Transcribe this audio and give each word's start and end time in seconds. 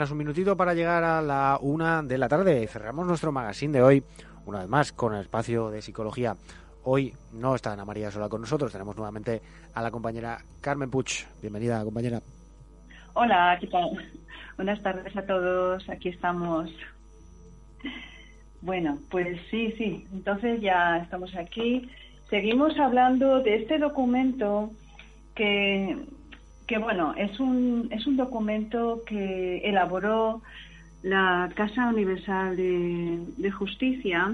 Apenas 0.00 0.12
un 0.12 0.16
minutito 0.16 0.56
para 0.56 0.72
llegar 0.72 1.04
a 1.04 1.20
la 1.20 1.58
una 1.60 2.02
de 2.02 2.16
la 2.16 2.26
tarde. 2.26 2.66
Cerramos 2.68 3.06
nuestro 3.06 3.32
magazine 3.32 3.74
de 3.74 3.82
hoy, 3.82 4.02
una 4.46 4.60
vez 4.60 4.68
más, 4.68 4.92
con 4.92 5.14
el 5.14 5.20
espacio 5.20 5.68
de 5.68 5.82
psicología. 5.82 6.36
Hoy 6.84 7.12
no 7.34 7.54
está 7.54 7.74
Ana 7.74 7.84
María 7.84 8.10
sola 8.10 8.30
con 8.30 8.40
nosotros, 8.40 8.72
tenemos 8.72 8.96
nuevamente 8.96 9.42
a 9.74 9.82
la 9.82 9.90
compañera 9.90 10.38
Carmen 10.62 10.90
Puch. 10.90 11.26
Bienvenida, 11.42 11.84
compañera. 11.84 12.22
Hola, 13.12 13.58
¿qué 13.60 13.66
tal? 13.66 13.90
Buenas 14.56 14.82
tardes 14.82 15.14
a 15.14 15.26
todos, 15.26 15.86
aquí 15.90 16.08
estamos. 16.08 16.70
Bueno, 18.62 18.96
pues 19.10 19.38
sí, 19.50 19.74
sí, 19.76 20.06
entonces 20.14 20.62
ya 20.62 20.96
estamos 20.96 21.36
aquí. 21.36 21.90
Seguimos 22.30 22.78
hablando 22.78 23.42
de 23.42 23.56
este 23.56 23.78
documento 23.78 24.70
que, 25.34 25.94
que 26.70 26.78
bueno, 26.78 27.12
es 27.16 27.40
un, 27.40 27.88
es 27.90 28.06
un 28.06 28.16
documento 28.16 29.02
que 29.04 29.58
elaboró 29.64 30.40
la 31.02 31.50
Casa 31.56 31.88
Universal 31.88 32.56
de, 32.56 33.50
Justicia 33.50 34.32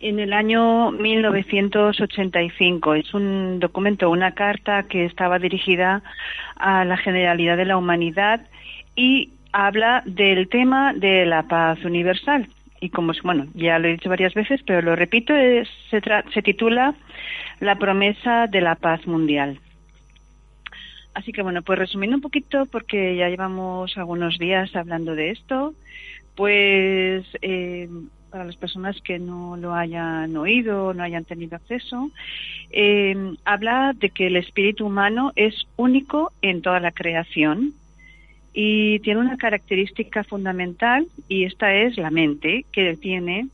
en 0.00 0.20
el 0.20 0.34
año 0.34 0.90
1985. 0.90 2.94
Es 2.94 3.14
un 3.14 3.58
documento, 3.58 4.10
una 4.10 4.32
carta 4.32 4.82
que 4.82 5.06
estaba 5.06 5.38
dirigida 5.38 6.02
a 6.56 6.84
la 6.84 6.98
generalidad 6.98 7.56
de 7.56 7.64
la 7.64 7.78
humanidad 7.78 8.42
y 8.94 9.30
habla 9.50 10.02
del 10.04 10.46
tema 10.50 10.92
de 10.92 11.24
la 11.24 11.44
paz 11.44 11.82
universal. 11.86 12.50
Y 12.82 12.90
como, 12.90 13.14
bueno, 13.24 13.46
ya 13.54 13.78
lo 13.78 13.88
he 13.88 13.92
dicho 13.92 14.10
varias 14.10 14.34
veces, 14.34 14.60
pero 14.66 14.82
lo 14.82 14.94
repito, 14.94 15.32
se, 15.88 16.02
se 16.34 16.42
titula 16.42 16.94
La 17.60 17.76
promesa 17.76 18.46
de 18.46 18.60
la 18.60 18.74
paz 18.74 19.06
mundial. 19.06 19.58
Así 21.14 21.32
que 21.32 21.42
bueno, 21.42 21.62
pues 21.62 21.78
resumiendo 21.78 22.16
un 22.16 22.22
poquito, 22.22 22.66
porque 22.66 23.16
ya 23.16 23.28
llevamos 23.28 23.96
algunos 23.96 24.38
días 24.38 24.74
hablando 24.76 25.14
de 25.14 25.30
esto, 25.30 25.74
pues 26.36 27.26
eh, 27.42 27.88
para 28.30 28.44
las 28.44 28.56
personas 28.56 29.00
que 29.02 29.18
no 29.18 29.56
lo 29.56 29.74
hayan 29.74 30.36
oído, 30.36 30.94
no 30.94 31.02
hayan 31.02 31.24
tenido 31.24 31.56
acceso, 31.56 32.10
eh, 32.70 33.34
habla 33.44 33.92
de 33.94 34.10
que 34.10 34.28
el 34.28 34.36
espíritu 34.36 34.86
humano 34.86 35.32
es 35.34 35.66
único 35.76 36.32
en 36.42 36.62
toda 36.62 36.80
la 36.80 36.92
creación 36.92 37.74
y 38.52 39.00
tiene 39.00 39.20
una 39.20 39.36
característica 39.36 40.24
fundamental 40.24 41.06
y 41.28 41.44
esta 41.44 41.74
es 41.74 41.96
la 41.96 42.10
mente, 42.10 42.64
que 42.72 42.96
tiene 42.96 43.48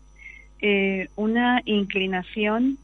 eh, 0.61 1.09
una 1.17 1.63
inclinación 1.65 2.79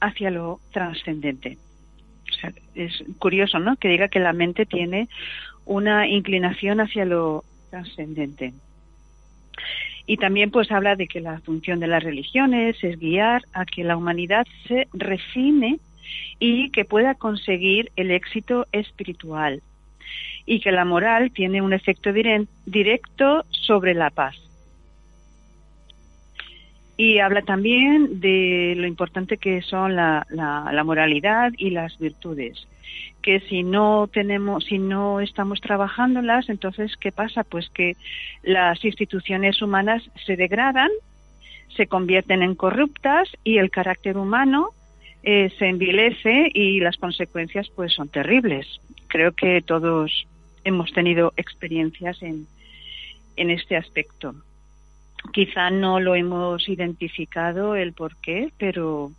hacia 0.00 0.30
lo 0.30 0.60
trascendente. 0.72 1.58
O 2.30 2.34
sea, 2.34 2.52
es 2.74 3.04
curioso, 3.18 3.58
¿no? 3.58 3.76
Que 3.76 3.88
diga 3.88 4.08
que 4.08 4.20
la 4.20 4.32
mente 4.32 4.66
tiene 4.66 5.08
una 5.64 6.06
inclinación 6.06 6.80
hacia 6.80 7.04
lo 7.04 7.44
trascendente. 7.70 8.52
Y 10.06 10.18
también 10.18 10.50
pues 10.50 10.70
habla 10.70 10.94
de 10.94 11.08
que 11.08 11.20
la 11.20 11.40
función 11.40 11.80
de 11.80 11.88
las 11.88 12.02
religiones 12.02 12.76
es 12.82 12.98
guiar 12.98 13.42
a 13.52 13.64
que 13.64 13.82
la 13.82 13.96
humanidad 13.96 14.46
se 14.68 14.86
refine 14.92 15.80
y 16.38 16.70
que 16.70 16.84
pueda 16.84 17.14
conseguir 17.14 17.90
el 17.96 18.12
éxito 18.12 18.66
espiritual 18.70 19.62
y 20.44 20.60
que 20.60 20.70
la 20.70 20.84
moral 20.84 21.32
tiene 21.32 21.60
un 21.60 21.72
efecto 21.72 22.12
directo 22.64 23.44
sobre 23.50 23.94
la 23.94 24.10
paz. 24.10 24.36
Y 26.96 27.18
habla 27.18 27.42
también 27.42 28.20
de 28.20 28.74
lo 28.76 28.86
importante 28.86 29.36
que 29.36 29.60
son 29.62 29.96
la, 29.96 30.26
la 30.30 30.84
moralidad 30.84 31.52
y 31.56 31.70
las 31.70 31.98
virtudes 31.98 32.66
que 33.26 33.40
si 33.40 33.64
no 33.64 34.08
tenemos, 34.12 34.66
si 34.66 34.78
no 34.78 35.20
estamos 35.20 35.60
trabajándolas, 35.60 36.48
entonces 36.48 36.96
¿qué 36.96 37.10
pasa? 37.10 37.42
Pues 37.42 37.68
que 37.70 37.96
las 38.44 38.84
instituciones 38.84 39.60
humanas 39.60 40.08
se 40.24 40.36
degradan, 40.36 40.90
se 41.76 41.88
convierten 41.88 42.44
en 42.44 42.54
corruptas 42.54 43.28
y 43.42 43.58
el 43.58 43.72
carácter 43.72 44.16
humano 44.16 44.70
eh, 45.24 45.50
se 45.58 45.66
envilece 45.66 46.52
y 46.54 46.78
las 46.78 46.98
consecuencias 46.98 47.68
pues 47.74 47.92
son 47.94 48.08
terribles. 48.08 48.80
Creo 49.08 49.32
que 49.32 49.60
todos 49.60 50.28
hemos 50.62 50.92
tenido 50.92 51.32
experiencias 51.36 52.22
en, 52.22 52.46
en 53.36 53.50
este 53.50 53.76
aspecto. 53.76 54.36
Quizá 55.32 55.70
no 55.70 56.00
lo 56.00 56.14
hemos 56.14 56.68
identificado 56.68 57.74
el 57.74 57.92
por 57.92 58.16
qué, 58.16 58.52
pero 58.58 59.12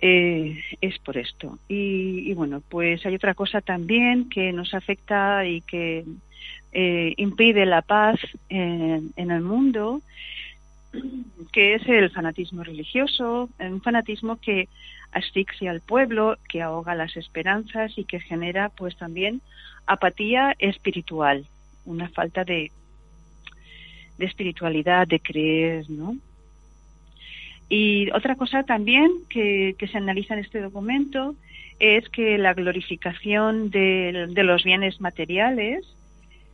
eh, 0.00 0.62
es 0.80 0.98
por 0.98 1.16
esto. 1.16 1.58
Y, 1.68 2.32
bueno, 2.34 2.62
pues 2.68 3.04
hay 3.06 3.14
otra 3.14 3.34
cosa 3.34 3.60
también 3.60 4.28
que 4.28 4.52
nos 4.52 4.74
afecta 4.74 5.46
y 5.46 5.60
que 5.62 6.04
eh, 6.72 7.14
impide 7.16 7.64
la 7.66 7.82
paz 7.82 8.18
en, 8.48 9.12
el 9.16 9.40
mundo, 9.40 10.02
que 11.52 11.74
es 11.74 11.88
el 11.88 12.10
fanatismo 12.10 12.64
religioso, 12.64 13.48
un 13.58 13.80
fanatismo 13.80 14.36
que 14.36 14.68
asfixia 15.12 15.70
al 15.70 15.80
pueblo, 15.80 16.36
que 16.48 16.60
ahoga 16.60 16.94
las 16.94 17.16
esperanzas 17.16 17.96
y 17.96 18.04
que 18.04 18.20
genera 18.20 18.68
pues 18.68 18.96
también 18.96 19.40
apatía 19.86 20.54
espiritual, 20.58 21.46
una 21.84 22.08
falta 22.08 22.44
de, 22.44 22.72
de 24.18 24.26
espiritualidad, 24.26 25.06
de 25.06 25.20
creer, 25.20 25.88
¿no? 25.90 26.16
Y 27.68 28.10
otra 28.10 28.36
cosa 28.36 28.62
también 28.62 29.10
que, 29.28 29.74
se 29.90 29.98
analiza 29.98 30.34
en 30.34 30.40
este 30.40 30.60
documento 30.60 31.34
es 31.80 32.08
que 32.10 32.38
la 32.38 32.54
glorificación 32.54 33.70
de, 33.70 34.28
los 34.36 34.64
bienes 34.64 35.00
materiales, 35.00 35.84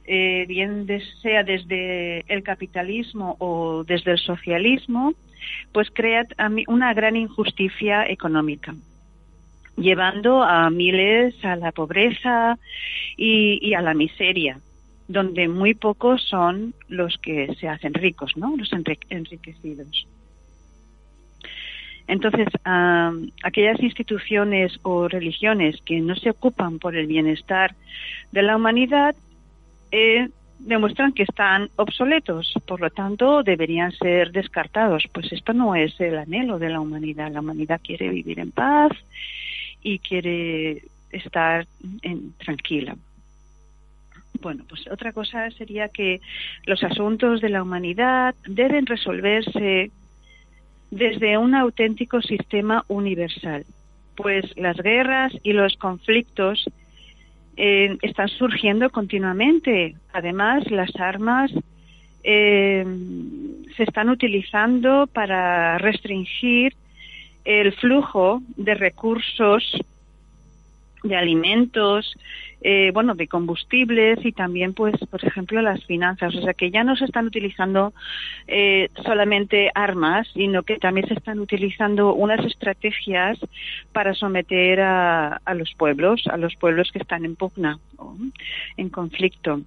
eh, 0.07 0.47
bien 0.49 0.87
sea 1.21 1.43
desde 1.45 2.25
el 2.33 2.43
capitalismo 2.43 3.37
o 3.39 3.85
desde 3.85 4.13
el 4.13 4.19
socialismo, 4.19 5.13
pues 5.73 5.89
crea 5.93 6.27
una 6.69 6.95
gran 6.95 7.17
injusticia 7.17 8.07
económica 8.07 8.75
llevando 9.81 10.43
a 10.43 10.71
miles 10.71 11.35
a 11.45 11.57
la 11.57 11.73
pobreza 11.73 12.59
y, 13.17 13.75
a 13.75 13.83
la 13.83 13.95
miseria, 13.95 14.61
donde 15.11 15.49
muy 15.49 15.75
pocos 15.75 16.23
son 16.23 16.73
los 16.89 17.19
que 17.19 17.53
se 17.57 17.69
hacen 17.69 17.95
ricos, 17.95 18.37
¿no? 18.37 18.57
Los 18.57 18.73
enriquecidos. 18.73 20.07
Entonces, 22.07 22.47
aquellas 23.43 23.81
instituciones 23.83 24.79
o 24.83 25.09
religiones 25.09 25.81
que 25.85 26.01
no 26.01 26.15
se 26.15 26.31
ocupan 26.31 26.79
por 26.79 26.97
el 26.97 27.07
bienestar 27.09 27.75
de 28.31 28.43
la 28.43 28.57
humanidad 28.57 29.17
eh, 29.91 30.29
demuestran 30.61 31.13
que 31.13 31.25
están 31.25 31.71
obsoletos, 31.75 32.55
por 32.67 32.81
lo 32.81 32.91
tanto 32.91 33.43
deberían 33.43 33.91
ser 33.93 34.31
descartados. 34.31 35.05
Pues 35.13 35.33
esto 35.33 35.53
no 35.53 35.75
es 35.75 36.01
el 36.01 36.19
anhelo 36.19 36.61
de 36.61 36.71
la 36.71 36.81
humanidad. 36.81 37.33
La 37.33 37.41
humanidad 37.41 37.81
quiere 37.83 38.09
vivir 38.11 38.39
en 38.39 38.53
paz 38.53 38.93
y 39.83 39.99
quiere 39.99 40.83
estar 41.11 41.67
tranquila. 42.39 42.97
Bueno, 44.41 44.65
pues 44.69 44.87
otra 44.91 45.13
cosa 45.13 45.51
sería 45.51 45.89
que 45.89 46.21
los 46.65 46.83
asuntos 46.83 47.41
de 47.41 47.51
la 47.51 47.63
humanidad 47.63 48.35
deben 48.47 48.87
resolverse 48.87 49.91
desde 50.91 51.39
un 51.39 51.55
auténtico 51.55 52.23
sistema 52.23 52.85
universal, 52.89 53.65
pues 54.17 54.45
las 54.57 54.77
guerras 54.79 55.33
y 55.43 55.53
los 55.53 55.77
conflictos 55.77 56.65
eh, 57.57 57.97
están 58.03 58.29
surgiendo 58.29 58.89
continuamente. 58.91 59.95
Además, 60.13 60.69
las 60.71 60.95
armas 60.97 61.53
eh, 62.25 62.85
se 63.77 63.83
están 63.83 64.09
utilizando 64.09 65.07
para 65.07 65.79
restringir 65.79 66.75
el 67.45 67.73
flujo 67.73 68.43
de 68.57 68.75
recursos, 68.75 69.77
de 71.03 71.17
alimentos, 71.17 72.17
eh, 72.63 72.91
bueno, 72.93 73.15
de 73.15 73.27
combustibles 73.27 74.19
y 74.25 74.33
también, 74.33 74.75
pues, 74.75 74.95
por 75.11 75.25
ejemplo, 75.25 75.63
las 75.63 75.83
finanzas. 75.85 76.35
O 76.35 76.43
sea, 76.43 76.53
que 76.53 76.71
ya 76.71 76.85
no 76.85 76.95
se 76.97 77.07
están 77.07 77.27
utilizando 77.27 77.95
eh, 78.47 78.91
solamente 79.03 79.71
armas, 79.75 80.29
sino 80.35 80.63
que 80.63 80.79
también 80.79 81.09
se 81.09 81.15
están 81.15 81.39
utilizando 81.39 82.15
unas 82.15 82.45
estrategias 82.45 83.39
para 83.93 84.15
someter 84.15 84.81
a, 84.81 85.41
a 85.45 85.55
los 85.55 85.73
pueblos, 85.75 86.27
a 86.27 86.37
los 86.37 86.55
pueblos 86.57 86.91
que 86.93 86.99
están 86.99 87.25
en 87.25 87.37
pugna, 87.37 87.79
en 88.77 88.91
conflicto. 88.91 89.63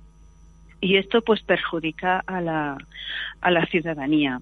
Y 0.80 0.98
esto, 0.98 1.22
pues, 1.22 1.42
perjudica 1.42 2.24
a 2.28 2.42
la, 2.42 2.78
a 3.42 3.52
la 3.52 3.66
ciudadanía. 3.66 4.40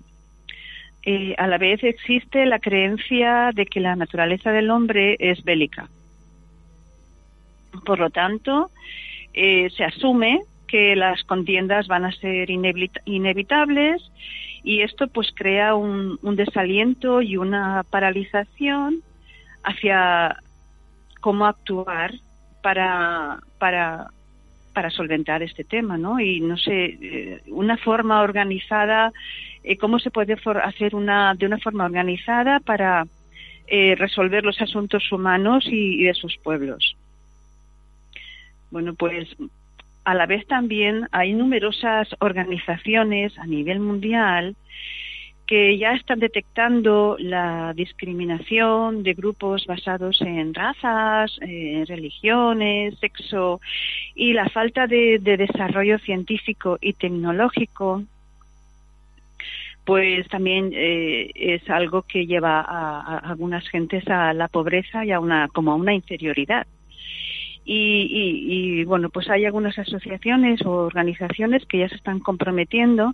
Eh, 1.04 1.36
a 1.38 1.48
la 1.48 1.58
vez 1.58 1.84
existe 1.84 2.46
la 2.46 2.60
creencia 2.60 3.52
de 3.56 3.66
que 3.66 3.80
la 3.80 3.96
naturaleza 3.96 4.52
del 4.52 4.70
hombre 4.70 5.16
es 5.20 5.44
bélica 5.44 5.90
por 7.86 8.00
lo 8.00 8.10
tanto, 8.10 8.72
eh, 9.34 9.70
se 9.76 9.84
asume 9.84 10.42
que 10.68 10.96
las 10.96 11.24
contiendas 11.24 11.88
van 11.88 12.06
a 12.06 12.12
ser 12.12 12.50
inevitables 12.50 14.02
y 14.64 14.82
esto 14.82 15.08
pues 15.08 15.32
crea 15.36 15.76
un, 15.76 16.18
desaliento 16.36 17.22
y 17.22 17.38
una 17.38 17.84
paralización 17.90 19.02
hacia 19.64 20.38
cómo 21.20 21.46
actuar 21.46 22.14
para, 22.62 23.40
para 23.58 24.10
para 24.74 24.90
solventar 24.90 25.44
este 25.44 25.64
tema, 25.64 25.98
¿no? 25.98 26.20
Y 26.20 26.40
no 26.42 26.58
sé, 26.58 26.98
eh, 27.02 27.42
una 27.48 27.78
forma 27.78 28.22
organizada, 28.22 29.12
eh, 29.64 29.78
cómo 29.78 30.00
se 30.00 30.12
puede 30.12 30.38
hacer 30.64 30.96
una 30.96 31.34
de 31.36 31.46
una 31.46 31.58
forma 31.58 31.86
organizada 31.86 32.60
para 32.60 33.06
eh, 33.68 33.96
resolver 33.96 34.44
los 34.44 34.60
asuntos 34.62 35.12
humanos 35.12 35.66
y, 35.68 36.04
de 36.04 36.14
sus 36.14 36.38
pueblos. 36.38 36.96
Bueno, 38.72 38.96
pues 38.96 39.28
a 40.04 40.16
la 40.16 40.26
vez 40.26 40.48
también 40.48 41.08
hay 41.12 41.34
numerosas 41.34 42.08
organizaciones 42.20 43.38
a 43.38 43.46
nivel 43.46 43.80
mundial 43.80 44.56
que 45.46 45.78
ya 45.78 45.92
están 45.92 46.20
detectando 46.20 47.18
la 47.20 47.74
discriminación 47.76 49.04
de 49.04 49.14
grupos 49.14 49.66
basados 49.68 50.22
en 50.22 50.54
razas, 50.54 51.38
religiones, 51.42 52.98
sexo 53.00 53.60
y 54.16 54.32
la 54.32 54.48
falta 54.48 54.88
de, 54.88 55.20
desarrollo 55.20 56.00
científico 56.00 56.78
y 56.80 56.94
tecnológico 56.94 58.04
pues 59.84 60.26
también 60.30 60.72
eh, 60.74 61.32
es 61.36 61.70
algo 61.70 62.04
que 62.04 62.26
lleva 62.28 62.62
a, 62.62 63.18
algunas 63.18 63.68
gentes 63.68 64.08
a 64.08 64.32
la 64.34 64.48
pobreza 64.48 65.04
y 65.04 65.12
a 65.12 65.20
una 65.20 65.50
como 65.50 65.74
a 65.74 65.76
una 65.76 65.94
inferioridad. 65.94 66.66
Y, 67.63 68.84
bueno, 68.86 69.10
pues 69.10 69.30
hay 69.30 69.46
algunas 69.46 69.78
asociaciones 69.78 70.62
o 70.66 70.72
organizaciones 70.72 71.66
que 71.66 71.80
ya 71.80 71.90
se 71.90 71.96
están 71.96 72.19
comprometiendo 72.19 73.13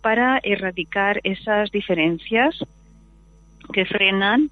para 0.00 0.40
erradicar 0.42 1.20
esas 1.24 1.70
diferencias 1.70 2.58
que 3.72 3.86
frenan 3.86 4.50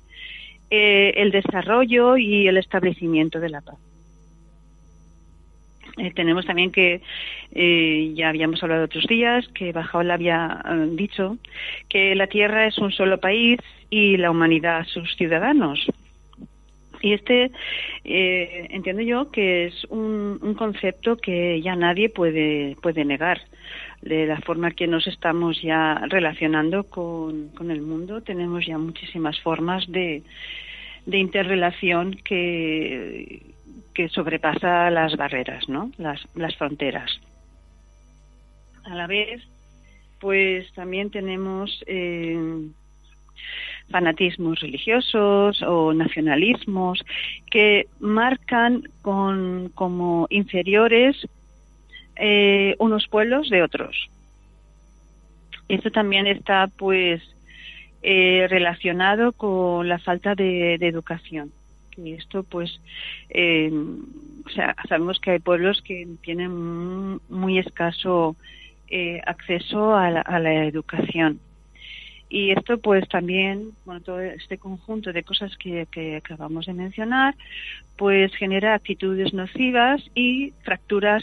eh, 0.71 1.13
el 1.17 1.31
desarrollo 1.31 2.17
y 2.17 2.49
el 2.49 2.57
establecimiento 2.57 3.41
de 3.41 3.51
la 3.51 3.61
paz. 3.61 3.77
Eh, 5.99 6.11
tenemos 6.15 6.47
también 6.47 6.73
que, 6.73 7.03
eh, 7.55 8.13
ya 8.15 8.31
habíamos 8.31 8.63
hablado 8.63 8.85
otros 8.85 9.07
días, 9.07 9.47
que 9.49 9.73
Bajaola 9.73 10.15
había 10.15 10.63
dicho 10.93 11.37
que 11.91 12.15
la 12.15 12.27
Tierra 12.27 12.67
es 12.67 12.79
un 12.79 12.91
solo 12.91 13.21
país 13.21 13.59
y 13.91 14.17
la 14.17 14.31
humanidad 14.31 14.87
sus 14.87 15.15
ciudadanos. 15.17 15.87
Y 17.03 17.15
este, 17.15 17.51
entiendo 18.05 19.03
yo 19.03 19.31
que 19.31 19.67
es 19.67 19.85
un, 19.87 20.55
concepto 20.57 21.17
que 21.17 21.61
ya 21.61 21.75
nadie 21.75 22.09
puede, 22.09 22.77
puede 22.81 23.05
negar 23.05 23.41
de 24.03 24.27
la 24.27 24.41
forma 24.41 24.71
que 24.71 24.87
nos 24.87 25.07
estamos 25.07 25.61
ya 25.61 26.01
relacionando 26.09 26.85
con, 26.85 27.51
el 27.71 27.83
mundo. 27.83 28.21
Tenemos 28.21 28.65
ya 28.65 28.79
muchísimas 28.79 29.41
formas 29.41 29.91
de, 29.91 30.23
de 31.07 31.19
interrelación 31.19 32.19
que, 32.25 33.43
que 33.95 34.09
sobrepasa 34.09 34.91
las 34.91 35.17
barreras, 35.17 35.69
¿no? 35.69 35.91
Las, 35.99 36.21
las 36.37 36.57
fronteras. 36.57 37.11
A 38.85 38.95
la 38.95 39.07
vez, 39.07 39.43
pues 40.21 40.73
también 40.73 41.11
tenemos 41.11 41.83
eh, 41.87 42.37
fanatismos 43.91 44.61
religiosos 44.61 45.63
o 45.63 45.93
nacionalismos 45.93 47.05
que 47.51 47.87
marcan 48.01 48.85
con, 49.03 49.71
como 49.75 50.27
inferiores 50.31 51.27
eh, 52.17 52.77
unos 52.79 53.09
pueblos 53.09 53.49
de 53.49 53.63
otros. 53.63 54.09
Esto 55.69 55.91
también 55.91 56.27
está, 56.27 56.69
pues, 56.69 57.23
eh, 58.03 58.47
relacionado 58.51 59.33
con 59.33 59.89
la 59.89 59.99
falta 59.99 60.35
de, 60.35 60.75
educación. 60.75 61.53
Y 61.97 62.13
esto, 62.13 62.43
pues, 62.43 62.81
eh, 63.31 63.71
o 64.47 64.51
sea, 64.51 64.77
sabemos 64.89 65.21
que 65.21 65.33
hay 65.33 65.39
pueblos 65.39 65.83
que 65.83 66.07
tienen 66.23 67.19
muy, 67.29 67.59
escaso 67.59 68.37
acceso 69.25 69.95
a 69.95 70.11
la, 70.11 70.65
educación. 70.65 71.41
Y 72.35 72.51
esto, 72.51 72.79
pues, 72.79 73.07
también, 73.11 73.73
bueno, 73.85 74.01
todo 74.01 74.19
este 74.23 74.57
conjunto 74.57 75.13
de 75.13 75.23
cosas 75.23 75.55
que, 75.59 75.87
acabamos 76.17 76.65
de 76.65 76.73
mencionar, 76.73 77.35
pues, 77.99 78.35
genera 78.37 78.73
actitudes 78.73 79.35
nocivas 79.35 80.03
y 80.15 80.55
fracturas 80.63 81.23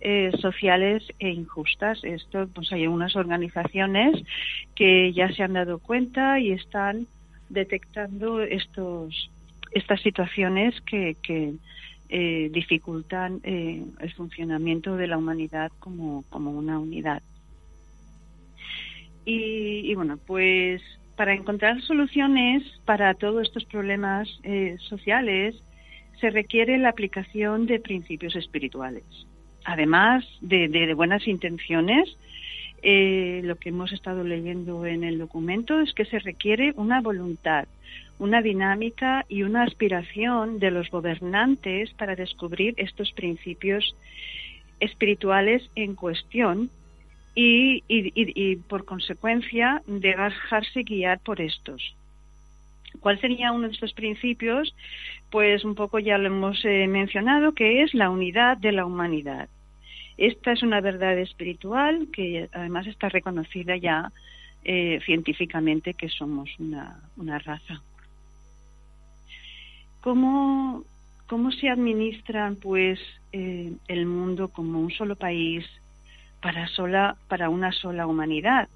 eh, 0.00 0.32
sociales 0.40 1.04
e 1.20 1.28
injustas. 1.28 2.02
Esto, 2.02 2.48
pues 2.52 2.72
hay 2.72 2.88
unas 2.88 3.14
organizaciones 3.14 4.20
que 4.74 5.12
ya 5.12 5.32
se 5.32 5.44
han 5.44 5.52
dado 5.52 5.78
cuenta 5.78 6.40
y 6.40 6.50
están 6.50 7.06
detectando 7.48 8.42
estos 8.42 9.30
estas 9.70 10.00
situaciones 10.00 10.80
que, 10.80 11.16
que 11.22 11.54
eh, 12.08 12.50
dificultan 12.52 13.38
eh, 13.44 13.84
el 14.00 14.12
funcionamiento 14.14 14.96
de 14.96 15.06
la 15.06 15.16
humanidad 15.16 15.70
como, 15.78 16.24
como 16.28 16.50
una 16.50 16.80
unidad. 16.80 17.22
Y, 19.32 19.94
bueno, 19.94 20.18
pues 20.26 20.82
para 21.16 21.34
encontrar 21.34 21.80
soluciones 21.82 22.64
para 22.84 23.14
todos 23.14 23.42
estos 23.42 23.64
problemas 23.64 24.28
sociales 24.88 25.54
se 26.20 26.30
requiere 26.30 26.78
la 26.78 26.90
aplicación 26.90 27.66
de 27.66 27.80
principios 27.80 28.36
espirituales. 28.36 29.04
Además 29.64 30.24
de, 30.40 30.92
buenas 30.94 31.26
intenciones, 31.26 32.16
eh, 32.82 33.40
lo 33.44 33.56
que 33.56 33.70
hemos 33.70 33.92
estado 33.92 34.22
leyendo 34.24 34.86
en 34.86 35.04
el 35.04 35.18
documento 35.18 35.80
es 35.80 35.92
que 35.92 36.04
se 36.04 36.18
requiere 36.18 36.72
una 36.76 37.00
voluntad, 37.00 37.68
una 38.18 38.42
dinámica 38.42 39.24
y 39.28 39.42
una 39.42 39.62
aspiración 39.62 40.58
de 40.58 40.70
los 40.70 40.90
gobernantes 40.90 41.92
para 41.94 42.16
descubrir 42.16 42.74
estos 42.76 43.12
principios 43.12 43.94
espirituales 44.78 45.68
en 45.74 45.94
cuestión 45.94 46.70
y, 47.42 47.84
y 47.88 48.56
por 48.56 48.84
consecuencia 48.84 49.82
dejarse 49.86 50.82
guiar 50.82 51.20
por 51.20 51.40
estos. 51.40 51.94
¿Cuál 52.98 53.20
sería 53.20 53.52
uno 53.52 53.68
de 53.68 53.74
estos 53.74 53.92
principios? 53.92 54.74
Pues 55.30 55.64
un 55.64 55.74
poco 55.74 55.98
ya 55.98 56.18
lo 56.18 56.26
hemos 56.26 56.64
eh, 56.64 56.88
mencionado, 56.88 57.52
que 57.52 57.82
es 57.82 57.94
la 57.94 58.10
unidad 58.10 58.56
de 58.56 58.72
la 58.72 58.84
humanidad. 58.84 59.48
Esta 60.16 60.52
es 60.52 60.62
una 60.62 60.80
verdad 60.80 61.16
espiritual 61.18 62.08
que 62.12 62.48
además 62.52 62.86
está 62.86 63.08
reconocida 63.08 63.76
ya 63.76 64.12
eh, 64.64 65.00
científicamente 65.06 65.94
que 65.94 66.08
somos 66.08 66.50
una, 66.58 67.38
raza. 67.38 67.80
¿Cómo, 70.02 70.84
¿Cómo, 71.26 71.52
se 71.52 71.68
administra 71.68 72.52
pues 72.60 72.98
eh, 73.32 73.72
el 73.88 74.06
mundo 74.06 74.48
como 74.48 74.80
un 74.80 74.90
solo 74.90 75.16
país 75.16 75.64
para, 76.40 76.66
sola, 76.68 77.16
para 77.28 77.48
una 77.48 77.72
sola 77.72 78.06
humanidad? 78.06 78.68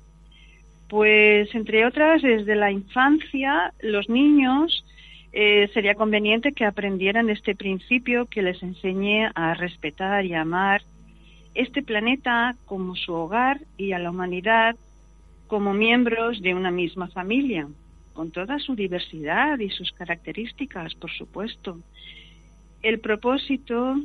Pues, 0.88 1.54
entre 1.54 1.86
otras, 1.86 2.22
desde 2.22 2.54
la 2.56 2.70
infancia, 2.70 3.72
los 3.80 4.08
niños 4.08 4.84
eh, 5.32 5.68
sería 5.74 5.94
conveniente 5.94 6.52
que 6.52 6.64
aprendieran 6.64 7.30
este 7.30 7.56
principio 7.56 8.26
que 8.26 8.42
les 8.42 8.62
enseñe 8.62 9.30
a 9.34 9.54
respetar 9.54 10.24
y 10.24 10.34
amar 10.34 10.82
este 11.54 11.82
planeta 11.82 12.54
como 12.66 12.94
su 12.96 13.12
hogar 13.12 13.60
y 13.76 13.92
a 13.92 13.98
la 13.98 14.10
humanidad 14.10 14.76
como 15.46 15.74
miembros 15.74 16.40
de 16.40 16.54
una 16.54 16.70
misma 16.70 17.08
familia, 17.08 17.68
con 18.12 18.30
toda 18.30 18.58
su 18.58 18.74
diversidad 18.74 19.58
y 19.58 19.70
sus 19.70 19.92
características, 19.92 20.94
por 20.94 21.10
supuesto. 21.10 21.78
El 22.82 23.00
propósito, 23.00 23.96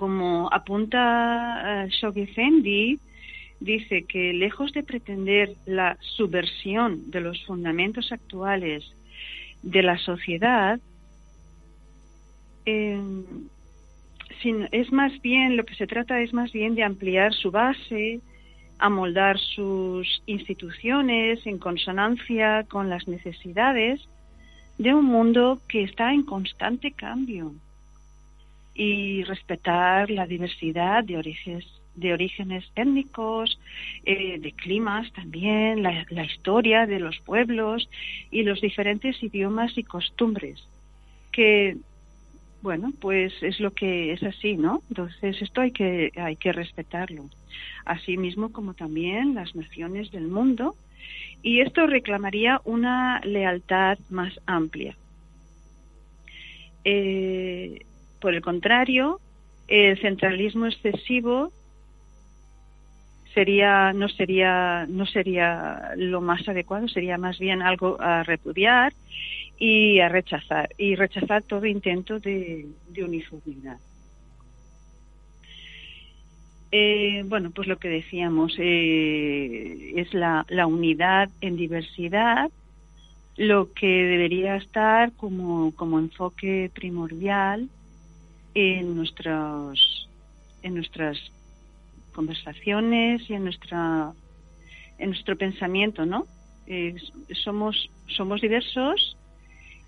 como 0.00 0.48
apunta 0.50 1.84
uh, 1.84 2.98
dice 3.60 4.04
que 4.08 4.32
lejos 4.32 4.72
de 4.72 4.82
pretender 4.82 5.52
la 5.66 5.98
subversión 6.00 7.10
de 7.10 7.20
los 7.20 7.44
fundamentos 7.44 8.10
actuales 8.10 8.82
de 9.62 9.82
la 9.82 9.98
sociedad, 9.98 10.80
em, 12.64 13.24
es 14.72 14.90
más 14.90 15.12
bien, 15.20 15.58
lo 15.58 15.66
que 15.66 15.74
se 15.74 15.86
trata 15.86 16.22
es 16.22 16.32
más 16.32 16.50
bien 16.50 16.74
de 16.74 16.82
ampliar 16.82 17.34
su 17.34 17.50
base, 17.50 18.20
amoldar 18.78 19.38
sus 19.38 20.22
instituciones 20.24 21.46
en 21.46 21.58
consonancia 21.58 22.64
con 22.70 22.88
las 22.88 23.06
necesidades 23.06 24.00
de 24.78 24.94
un 24.94 25.04
mundo 25.04 25.60
que 25.68 25.82
está 25.82 26.14
en 26.14 26.22
constante 26.22 26.90
cambio 26.92 27.52
y 28.82 29.24
respetar 29.24 30.10
la 30.10 30.26
diversidad 30.26 31.04
de 31.04 31.18
orígenes 31.18 31.66
de 31.96 32.14
orígenes 32.14 32.64
étnicos, 32.76 33.60
eh, 34.06 34.38
de 34.38 34.52
climas 34.52 35.12
también, 35.12 35.82
la, 35.82 36.24
historia 36.24 36.86
de 36.86 36.98
los 36.98 37.18
pueblos 37.18 37.90
y 38.30 38.42
los 38.42 38.62
diferentes 38.62 39.22
idiomas 39.22 39.76
y 39.76 39.82
costumbres, 39.82 40.66
que, 41.30 41.76
bueno, 42.62 42.90
pues 43.02 43.34
es 43.42 43.60
lo 43.60 43.72
que 43.72 44.12
es 44.12 44.22
así, 44.22 44.56
¿no? 44.56 44.82
Entonces 44.88 45.42
esto 45.42 45.60
hay 45.60 45.72
que, 45.72 46.12
hay 46.16 46.36
que 46.36 46.52
respetarlo, 46.52 47.28
así 47.84 48.16
mismo 48.16 48.50
como 48.50 48.72
también 48.72 49.34
las 49.34 49.54
naciones 49.54 50.10
del 50.10 50.28
mundo, 50.28 50.74
y 51.42 51.60
esto 51.60 51.86
reclamaría 51.86 52.62
una 52.64 53.20
lealtad 53.24 53.98
más 54.08 54.40
amplia. 54.46 54.96
Eh, 56.84 57.84
por 58.20 58.34
el 58.34 58.42
contrario, 58.42 59.20
El 59.68 59.98
centralismo 60.00 60.66
excesivo 60.66 61.52
sería 63.34 63.92
no 63.92 64.08
sería 64.08 64.86
no 64.88 65.06
sería 65.06 65.92
lo 65.96 66.20
más 66.20 66.48
adecuado, 66.48 66.88
sería 66.88 67.18
más 67.18 67.38
bien 67.38 67.62
algo 67.62 67.96
a 68.00 68.22
repudiar 68.24 68.92
y 69.58 70.00
a 70.00 70.08
rechazar 70.08 70.70
y 70.78 70.96
rechazar 70.96 71.42
todo 71.42 71.66
intento 71.66 72.18
de, 72.18 72.66
uniformidad. 72.98 73.78
Eh, 76.72 77.24
bueno, 77.26 77.50
pues 77.50 77.66
lo 77.66 77.78
que 77.78 77.88
decíamos 77.88 78.54
eh, 78.58 79.92
es 79.96 80.14
la, 80.14 80.46
la, 80.48 80.66
unidad 80.66 81.28
en 81.40 81.56
diversidad, 81.56 82.48
lo 83.36 83.72
que 83.72 84.04
debería 84.04 84.56
estar 84.56 85.12
como, 85.12 85.74
como 85.74 85.98
enfoque 85.98 86.70
primordial 86.72 87.68
en 88.54 88.96
nuestros 88.96 90.08
en 90.62 90.74
nuestras 90.74 91.18
conversaciones 92.12 93.28
y 93.28 93.34
en 93.34 93.44
nuestra 93.44 94.12
en 94.98 95.10
nuestro 95.10 95.36
pensamiento, 95.36 96.04
¿no? 96.04 96.26
Eh, 96.66 96.94
somos 97.44 97.90
somos 98.08 98.40
diversos 98.40 99.16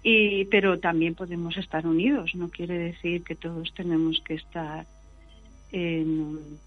y 0.02 0.46
pero 0.46 0.78
también 0.78 1.14
podemos 1.14 1.56
estar 1.56 1.86
unidos. 1.86 2.34
No 2.34 2.48
quiere 2.48 2.78
decir 2.78 3.22
que 3.22 3.34
todos 3.34 3.72
tenemos 3.74 4.20
que 4.24 4.34
estar 4.34 4.86
en, 5.72 6.58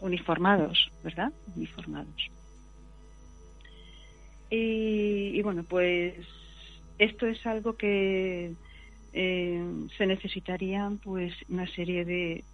uniformados, 0.00 0.90
¿verdad? 1.02 1.32
Uniformados. 1.56 2.30
Y, 4.50 5.42
bueno, 5.42 5.64
pues 5.64 6.14
esto 6.98 7.26
es 7.26 7.44
algo 7.44 7.76
que 7.76 8.52
eh, 9.14 9.62
se 9.96 10.06
necesitarían 10.06 10.98
pues 10.98 11.32
una 11.48 11.66
serie 11.68 12.04
de, 12.04 12.44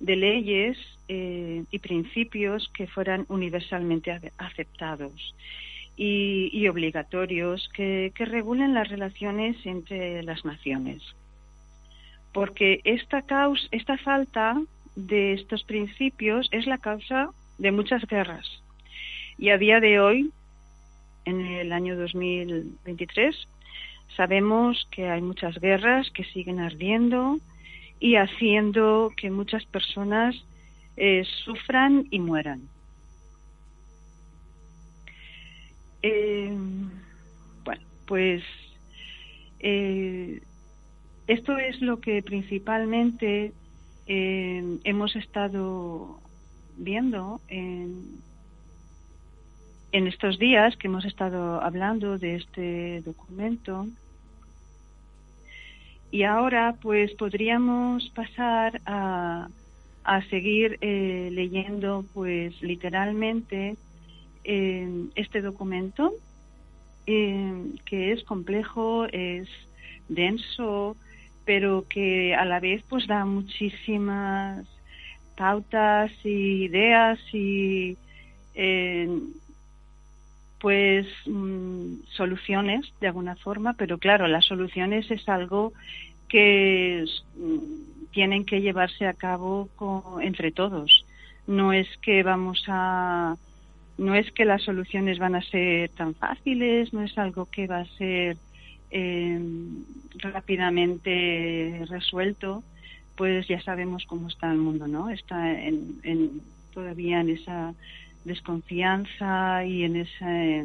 de 0.00 0.16
leyes 0.16 0.78
eh, 1.08 1.64
y 1.70 1.78
principios 1.80 2.70
que 2.72 2.86
fueran 2.86 3.26
universalmente 3.28 4.32
aceptados 4.38 5.34
y, 5.96 6.68
obligatorios 6.68 7.68
que, 7.74 8.12
regulen 8.16 8.72
las 8.72 8.88
relaciones 8.88 9.56
entre 9.66 10.22
las 10.22 10.44
naciones. 10.44 11.02
Porque 12.32 12.80
esta, 12.84 13.22
causa, 13.22 13.66
esta 13.72 13.98
falta 13.98 14.62
de 14.94 15.32
estos 15.32 15.64
principios 15.64 16.48
es 16.52 16.66
la 16.66 16.78
causa 16.78 17.30
de 17.58 17.72
muchas 17.72 18.06
guerras. 18.06 18.46
Y 19.38 19.50
a 19.50 19.58
día 19.58 19.80
de 19.80 19.98
hoy, 19.98 20.30
en 21.24 21.40
el 21.40 21.72
año 21.72 21.96
2023, 21.96 23.48
sabemos 24.16 24.88
que 24.90 25.08
hay 25.08 25.22
muchas 25.22 25.58
guerras 25.60 26.10
que 26.10 26.24
siguen 26.24 26.60
ardiendo, 26.60 27.38
y 28.00 28.16
haciendo 28.16 29.12
que 29.16 29.30
muchas 29.30 29.64
personas 29.66 30.36
eh, 30.96 31.24
sufran 31.44 32.06
y 32.10 32.20
mueran. 32.20 32.62
Eh, 36.02 36.56
bueno, 37.64 37.82
pues 38.06 38.42
eh, 39.58 40.40
esto 41.26 41.58
es 41.58 41.80
lo 41.80 42.00
que 42.00 42.22
principalmente 42.22 43.52
hemos 44.10 45.14
estado 45.16 46.18
viendo 46.78 47.42
en, 47.48 48.22
en 49.92 50.06
estos 50.06 50.38
días 50.38 50.76
que 50.76 50.88
hemos 50.88 51.04
estado 51.04 51.62
hablando 51.62 52.18
de 52.18 52.36
este 52.36 53.02
documento. 53.02 53.86
Y 56.10 56.22
ahora 56.22 56.76
pues 56.80 57.12
podríamos 57.14 58.08
pasar 58.10 58.80
a, 58.86 59.48
a 60.04 60.22
seguir 60.28 60.78
eh, 60.80 61.28
leyendo 61.32 62.04
pues 62.14 62.60
literalmente 62.62 63.76
eh, 64.44 64.88
este 65.14 65.42
documento 65.42 66.12
eh, 67.06 67.72
que 67.86 68.12
es 68.12 68.24
complejo, 68.24 69.06
es 69.06 69.48
denso, 70.08 70.96
pero 71.44 71.86
que 71.88 72.34
a 72.34 72.44
la 72.44 72.60
vez 72.60 72.82
pues 72.88 73.06
da 73.06 73.24
muchísimas 73.24 74.66
pautas 75.36 76.10
y 76.24 76.64
ideas 76.64 77.18
y 77.32 77.96
pues 80.60 81.06
mm, 81.26 82.02
soluciones 82.10 82.92
de 83.00 83.06
alguna 83.08 83.36
forma, 83.36 83.74
pero 83.74 83.98
claro, 83.98 84.26
las 84.26 84.44
soluciones 84.44 85.10
es 85.10 85.28
algo 85.28 85.72
que 86.28 87.04
mm, 87.36 88.10
tienen 88.10 88.44
que 88.44 88.60
llevarse 88.60 89.06
a 89.06 89.14
cabo 89.14 89.68
entre 90.20 90.50
todos. 90.50 91.04
No 91.46 91.72
es 91.72 91.88
que 92.02 92.22
vamos 92.22 92.64
a 92.68 93.36
no 93.98 94.14
es 94.14 94.30
que 94.30 94.44
las 94.44 94.62
soluciones 94.62 95.18
van 95.18 95.34
a 95.34 95.42
ser 95.42 95.90
tan 95.90 96.14
fáciles, 96.14 96.92
no 96.92 97.02
es 97.02 97.18
algo 97.18 97.46
que 97.46 97.66
va 97.66 97.80
a 97.80 97.96
ser 97.96 98.36
em, 98.90 99.82
rápidamente 100.18 101.84
resuelto, 101.88 102.62
pues 103.16 103.48
ya 103.48 103.60
sabemos 103.60 104.04
cómo 104.06 104.28
está 104.28 104.52
el 104.52 104.58
mundo, 104.58 104.86
¿no? 104.86 105.10
Está 105.10 105.50
en, 105.60 105.98
en, 106.04 106.40
todavía 106.72 107.20
en 107.20 107.30
esa 107.30 107.74
desconfianza 108.28 109.64
y 109.64 109.82
en 109.84 109.96
esa 109.96 110.62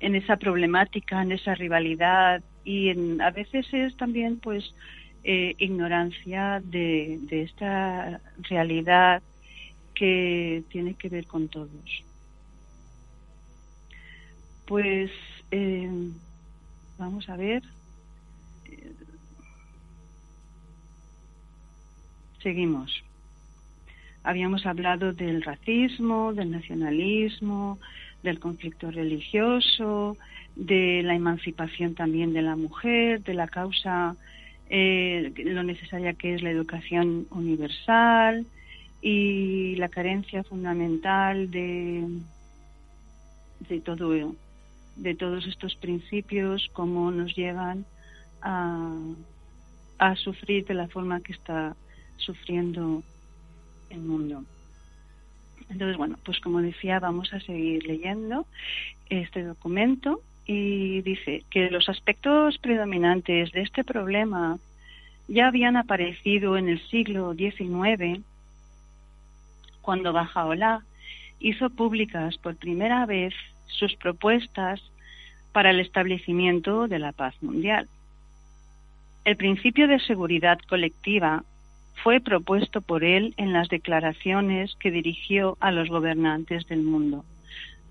en 0.00 0.14
esa 0.16 0.36
problemática, 0.36 1.22
en 1.22 1.32
esa 1.32 1.54
rivalidad 1.54 2.42
y 2.64 2.90
en, 2.90 3.20
a 3.20 3.30
veces 3.30 3.66
es 3.72 3.96
también 3.96 4.38
pues 4.38 4.74
eh, 5.22 5.54
ignorancia 5.58 6.60
de, 6.62 7.18
de, 7.22 7.42
esta 7.42 8.20
realidad 8.50 9.22
que 9.94 10.62
tiene 10.68 10.94
que 10.94 11.08
ver 11.08 11.26
con 11.26 11.48
todos. 11.48 12.04
Pues 14.66 15.10
eh, 15.50 16.10
vamos 16.98 17.28
a 17.28 17.36
ver. 17.36 17.62
Seguimos 22.42 23.03
habíamos 24.24 24.64
hablado 24.64 25.12
del 25.12 25.42
racismo, 25.42 26.32
del 26.32 26.50
nacionalismo, 26.50 27.78
del 28.22 28.40
conflicto 28.40 28.90
religioso, 28.90 30.16
de 30.56 31.02
la 31.04 31.14
emancipación 31.14 31.94
también 31.94 32.32
de 32.32 32.40
la 32.40 32.56
mujer, 32.56 33.22
de 33.22 33.34
la 33.34 33.46
causa, 33.46 34.16
eh, 34.70 35.30
lo 35.36 35.62
necesaria 35.62 36.14
que 36.14 36.34
es 36.34 36.42
la 36.42 36.50
educación 36.50 37.26
universal 37.30 38.46
y 39.02 39.76
la 39.76 39.90
carencia 39.90 40.42
fundamental 40.42 41.50
de, 41.50 42.08
de 43.68 43.80
todo 43.80 44.34
de 44.96 45.14
todos 45.16 45.46
estos 45.46 45.74
principios, 45.74 46.70
cómo 46.72 47.10
nos 47.10 47.34
llevan 47.34 47.84
a, 48.40 48.96
a 49.98 50.16
sufrir 50.16 50.64
de 50.64 50.74
la 50.74 50.88
forma 50.88 51.20
que 51.20 51.32
está 51.32 51.76
sufriendo 52.16 53.02
mundo. 54.00 54.44
Entonces, 55.70 55.96
bueno, 55.96 56.18
pues 56.24 56.40
como 56.40 56.60
decía, 56.60 57.00
vamos 57.00 57.32
a 57.32 57.40
seguir 57.40 57.86
leyendo 57.86 58.46
este 59.08 59.42
documento 59.42 60.20
y 60.46 61.00
dice 61.02 61.42
que 61.50 61.70
los 61.70 61.88
aspectos 61.88 62.58
predominantes 62.58 63.52
de 63.52 63.62
este 63.62 63.82
problema 63.82 64.58
ya 65.26 65.48
habían 65.48 65.76
aparecido 65.76 66.56
en 66.58 66.68
el 66.68 66.86
siglo 66.88 67.34
XIX, 67.34 68.20
cuando 69.80 70.12
Bajaola 70.12 70.82
hizo 71.40 71.70
públicas 71.70 72.36
por 72.38 72.56
primera 72.56 73.06
vez 73.06 73.34
sus 73.66 73.94
propuestas 73.96 74.82
para 75.52 75.70
el 75.70 75.80
establecimiento 75.80 76.88
de 76.88 76.98
la 76.98 77.12
paz 77.12 77.34
mundial. 77.42 77.88
El 79.24 79.36
principio 79.36 79.88
de 79.88 80.00
seguridad 80.00 80.58
colectiva 80.68 81.44
fue 82.04 82.20
propuesto 82.20 82.82
por 82.82 83.02
él 83.02 83.32
en 83.38 83.54
las 83.54 83.70
declaraciones 83.70 84.76
que 84.78 84.90
dirigió 84.90 85.56
a 85.58 85.72
los 85.72 85.88
gobernantes 85.88 86.68
del 86.68 86.82
mundo. 86.82 87.24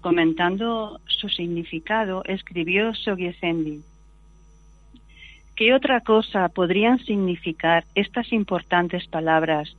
Comentando 0.02 1.02
su 1.08 1.30
significado, 1.30 2.22
escribió 2.26 2.94
Sogiesendi. 2.94 3.82
¿Qué 5.56 5.74
otra 5.74 6.02
cosa 6.02 6.48
podrían 6.50 7.00
significar 7.00 7.86
estas 7.96 8.32
importantes 8.32 9.08
palabras 9.08 9.76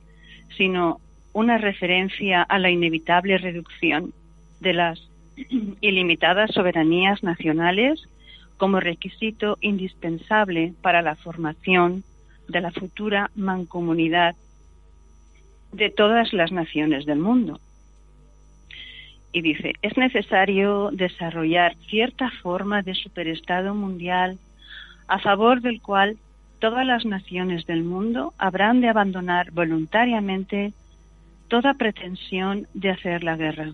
sino 0.57 0.99
una 1.33 1.57
referencia 1.57 2.41
a 2.41 2.59
la 2.59 2.69
inevitable 2.69 3.37
reducción 3.37 4.13
de 4.59 4.73
las 4.73 4.99
ilimitadas 5.81 6.51
soberanías 6.53 7.23
nacionales 7.23 8.01
como 8.57 8.81
requisito 8.81 9.57
indispensable 9.61 10.73
para 10.81 11.01
la 11.01 11.15
formación 11.15 12.03
de 12.47 12.61
la 12.61 12.71
futura 12.71 13.31
mancomunidad 13.35 14.35
de 15.71 15.89
todas 15.89 16.33
las 16.33 16.51
naciones 16.51 17.05
del 17.05 17.19
mundo. 17.19 17.59
Y 19.31 19.41
dice, 19.41 19.73
es 19.81 19.97
necesario 19.97 20.89
desarrollar 20.93 21.75
cierta 21.89 22.31
forma 22.41 22.81
de 22.81 22.95
superestado 22.95 23.75
mundial 23.75 24.37
a 25.07 25.19
favor 25.19 25.61
del 25.61 25.81
cual 25.81 26.17
todas 26.59 26.85
las 26.85 27.05
naciones 27.05 27.65
del 27.65 27.83
mundo 27.83 28.33
habrán 28.37 28.81
de 28.81 28.87
abandonar 28.87 29.51
voluntariamente 29.51 30.73
toda 31.47 31.73
pretensión 31.73 32.67
de 32.73 32.91
hacer 32.91 33.23
la 33.23 33.35
guerra. 33.35 33.73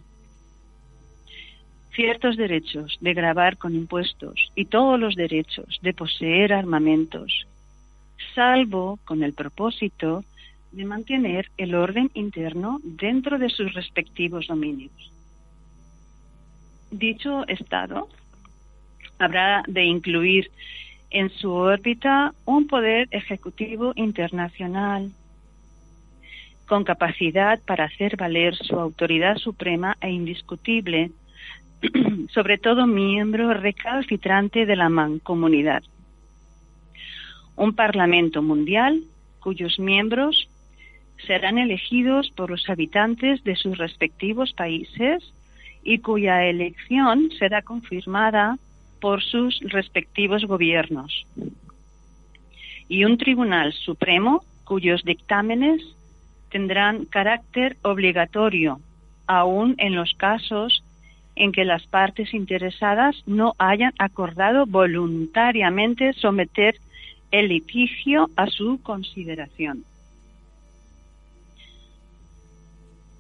Ciertos 1.93 2.37
derechos 2.37 2.97
de 3.01 3.13
grabar 3.13 3.57
con 3.57 3.75
impuestos 3.75 4.51
y 4.55 4.65
todos 4.65 4.99
los 4.99 5.15
derechos 5.15 5.79
de 5.81 5.93
poseer 5.93 6.53
armamentos, 6.53 7.45
salvo 8.33 8.99
con 9.05 9.23
el 9.23 9.33
propósito 9.33 10.23
de 10.71 10.85
mantener 10.85 11.49
el 11.57 11.75
orden 11.75 12.09
interno 12.13 12.79
dentro 12.83 13.37
de 13.37 13.49
sus 13.49 13.73
respectivos 13.73 14.47
dominios. 14.47 15.11
Dicho 16.91 17.47
Estado 17.47 18.07
habrá 19.19 19.63
de 19.67 19.83
incluir 19.83 20.49
en 21.09 21.29
su 21.29 21.51
órbita 21.51 22.33
un 22.45 22.67
poder 22.67 23.07
ejecutivo 23.11 23.91
internacional 23.95 25.11
con 26.65 26.85
capacidad 26.85 27.59
para 27.65 27.83
hacer 27.83 28.15
valer 28.15 28.55
su 28.55 28.79
autoridad 28.79 29.35
suprema 29.35 29.97
e 29.99 30.09
indiscutible, 30.09 31.11
sobre 32.33 32.57
todo 32.57 32.87
miembro 32.87 33.53
recalcitrante 33.53 34.65
de 34.65 34.77
la 34.77 34.87
mancomunidad. 34.87 35.83
Un 37.55 37.73
Parlamento 37.75 38.41
mundial 38.41 39.03
cuyos 39.39 39.79
miembros 39.79 40.47
serán 41.25 41.57
elegidos 41.57 42.31
por 42.31 42.49
los 42.49 42.69
habitantes 42.69 43.43
de 43.43 43.55
sus 43.55 43.77
respectivos 43.77 44.53
países 44.53 45.33
y 45.83 45.99
cuya 45.99 46.45
elección 46.45 47.29
será 47.37 47.61
confirmada 47.61 48.57
por 48.99 49.21
sus 49.23 49.59
respectivos 49.61 50.45
gobiernos. 50.45 51.25
Y 52.87 53.05
un 53.05 53.17
Tribunal 53.17 53.73
Supremo 53.73 54.43
cuyos 54.63 55.03
dictámenes 55.03 55.81
tendrán 56.49 57.05
carácter 57.05 57.77
obligatorio, 57.81 58.79
aun 59.27 59.75
en 59.77 59.95
los 59.95 60.13
casos 60.13 60.83
en 61.35 61.51
que 61.51 61.65
las 61.65 61.87
partes 61.87 62.33
interesadas 62.33 63.15
no 63.25 63.53
hayan 63.57 63.93
acordado 63.97 64.65
voluntariamente 64.65 66.13
someter 66.13 66.75
el 67.31 67.47
litigio 67.49 68.29
a 68.35 68.47
su 68.47 68.81
consideración. 68.81 69.83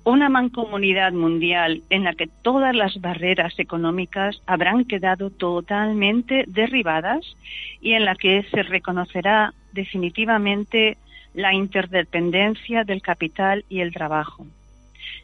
una 0.03 0.29
mancomunidad 0.29 1.13
mundial 1.13 1.83
en 1.89 2.03
la 2.03 2.13
que 2.13 2.27
todas 2.27 2.75
las 2.75 2.99
barreras 3.01 3.57
económicas 3.59 4.41
habrán 4.47 4.85
quedado 4.85 5.29
totalmente 5.29 6.43
derribadas 6.47 7.37
y 7.81 7.93
en 7.93 8.05
la 8.05 8.15
que 8.15 8.43
se 8.51 8.63
reconocerá 8.63 9.53
definitivamente 9.73 10.97
la 11.33 11.53
interdependencia 11.53 12.83
del 12.83 13.01
capital 13.01 13.63
y 13.69 13.81
el 13.81 13.93
trabajo, 13.93 14.47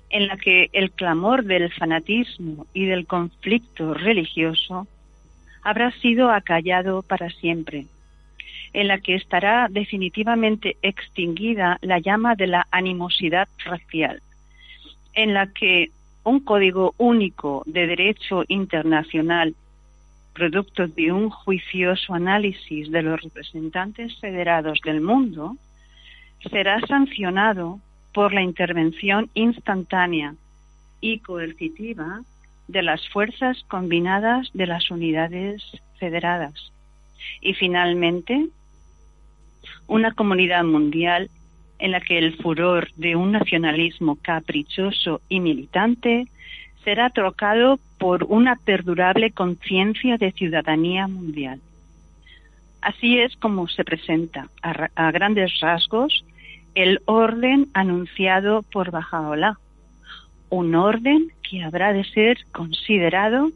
en 0.09 0.27
la 0.27 0.37
que 0.37 0.69
el 0.73 0.91
clamor 0.91 1.43
del 1.43 1.73
fanatismo 1.73 2.67
y 2.73 2.85
del 2.85 3.07
conflicto 3.07 3.93
religioso 3.93 4.87
habrá 5.63 5.91
sido 5.91 6.29
acallado 6.29 7.01
para 7.01 7.29
siempre, 7.29 7.87
en 8.77 8.87
la 8.87 8.99
que 8.99 9.15
estará 9.15 9.69
definitivamente 9.71 10.77
extinguida 10.83 11.79
la 11.81 11.97
llama 11.97 12.35
de 12.35 12.45
la 12.45 12.67
animosidad 12.69 13.47
racial 13.65 14.21
en 15.15 15.33
la 15.33 15.47
que 15.47 15.89
un 16.23 16.41
código 16.41 16.93
único 16.99 17.63
de 17.65 17.87
derecho 17.87 18.43
internacional, 18.47 19.55
producto 20.31 20.87
de 20.87 21.11
un 21.11 21.31
juicioso 21.31 22.13
análisis 22.13 22.91
de 22.91 23.01
los 23.01 23.19
representantes 23.19 24.15
federados 24.19 24.79
del 24.85 25.01
mundo, 25.01 25.55
será 26.51 26.79
sancionado 26.81 27.79
por 28.13 28.31
la 28.31 28.43
intervención 28.43 29.31
instantánea 29.33 30.35
y 31.01 31.17
coercitiva 31.17 32.21
de 32.67 32.83
las 32.83 33.09
fuerzas 33.09 33.57
combinadas 33.67 34.51
de 34.53 34.67
las 34.67 34.91
unidades 34.91 35.63
federadas. 35.97 36.71
Y 37.41 37.55
finalmente, 37.55 38.49
una 39.87 40.13
comunidad 40.13 40.63
mundial 40.63 41.29
en 41.79 41.91
la 41.91 42.01
que 42.01 42.17
el 42.17 42.35
furor 42.37 42.89
de 42.95 43.15
un 43.15 43.31
nacionalismo 43.31 44.17
caprichoso 44.21 45.21
y 45.29 45.39
militante 45.39 46.27
será 46.83 47.09
trocado 47.09 47.79
por 47.97 48.23
una 48.23 48.55
perdurable 48.55 49.31
conciencia 49.31 50.17
de 50.17 50.31
ciudadanía 50.31 51.07
mundial. 51.07 51.59
Así 52.81 53.19
es 53.19 53.35
como 53.37 53.67
se 53.67 53.83
presenta 53.83 54.47
a, 54.61 55.11
grandes 55.11 55.59
rasgos 55.59 56.23
el 56.75 57.01
orden 57.05 57.67
anunciado 57.73 58.61
por 58.71 58.91
Bajaola, 58.91 59.57
un 60.49 60.75
orden 60.75 61.31
que 61.49 61.63
habrá 61.63 61.91
de 61.91 62.03
ser 62.05 62.37
considerado 62.51 63.49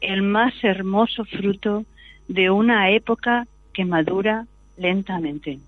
el 0.00 0.22
más 0.22 0.52
hermoso 0.62 1.24
fruto 1.24 1.84
de 2.26 2.50
una 2.50 2.90
época 2.90 3.46
que 3.72 3.84
madura 3.84 4.46
lentamente. 4.78 5.58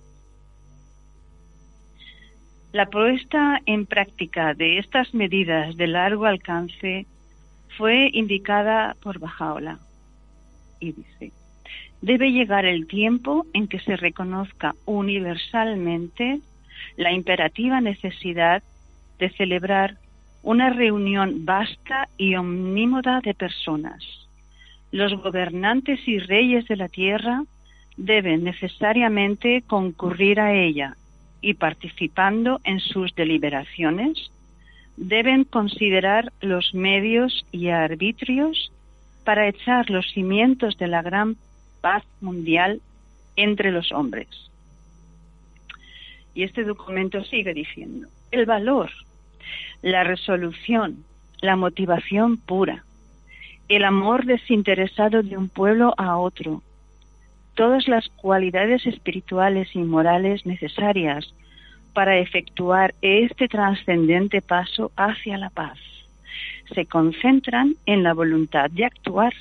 La 2.72 2.86
puesta 2.86 3.60
en 3.66 3.84
práctica 3.86 4.54
de 4.54 4.78
estas 4.78 5.12
medidas 5.12 5.76
de 5.76 5.88
largo 5.88 6.26
alcance 6.26 7.06
fue 7.76 8.10
indicada 8.12 8.94
por 9.02 9.18
Bajaola 9.18 9.80
y 10.78 10.92
dice, 10.92 11.32
debe 12.00 12.30
llegar 12.30 12.64
el 12.64 12.86
tiempo 12.86 13.46
en 13.54 13.66
que 13.66 13.80
se 13.80 13.96
reconozca 13.96 14.74
universalmente 14.86 16.40
la 16.96 17.12
imperativa 17.12 17.80
necesidad 17.80 18.62
de 19.18 19.30
celebrar 19.30 19.98
una 20.42 20.70
reunión 20.70 21.44
vasta 21.44 22.08
y 22.16 22.36
omnímoda 22.36 23.20
de 23.20 23.34
personas. 23.34 24.02
Los 24.90 25.12
gobernantes 25.22 26.00
y 26.06 26.18
reyes 26.18 26.66
de 26.66 26.76
la 26.76 26.88
tierra 26.88 27.44
deben 27.96 28.44
necesariamente 28.44 29.62
concurrir 29.66 30.40
a 30.40 30.54
ella 30.54 30.96
y 31.40 31.54
participando 31.54 32.60
en 32.64 32.80
sus 32.80 33.14
deliberaciones, 33.14 34.30
deben 34.96 35.44
considerar 35.44 36.32
los 36.40 36.74
medios 36.74 37.46
y 37.52 37.68
arbitrios 37.68 38.72
para 39.24 39.48
echar 39.48 39.88
los 39.90 40.10
cimientos 40.12 40.76
de 40.78 40.88
la 40.88 41.02
gran 41.02 41.36
paz 41.80 42.04
mundial 42.20 42.80
entre 43.36 43.70
los 43.70 43.92
hombres. 43.92 44.28
Y 46.34 46.42
este 46.42 46.64
documento 46.64 47.24
sigue 47.24 47.54
diciendo, 47.54 48.08
el 48.30 48.46
valor, 48.46 48.90
la 49.82 50.04
resolución, 50.04 51.04
la 51.40 51.56
motivación 51.56 52.36
pura, 52.36 52.84
el 53.68 53.84
amor 53.84 54.26
desinteresado 54.26 55.22
de 55.22 55.36
un 55.36 55.48
pueblo 55.48 55.94
a 55.96 56.18
otro, 56.18 56.62
todas 57.54 57.88
las 57.88 58.08
cualidades 58.10 58.86
espirituales 58.86 59.68
y 59.74 59.80
morales 59.80 60.46
necesarias 60.46 61.34
para 61.92 62.18
efectuar 62.18 62.94
este 63.02 63.48
trascendente 63.48 64.42
paso 64.42 64.92
hacia 64.96 65.38
la 65.38 65.50
paz. 65.50 65.78
Se 66.74 66.86
concentran 66.86 67.74
en 67.86 68.02
la 68.02 68.14
voluntad 68.14 68.70
de 68.70 68.84
actuar 68.84 69.34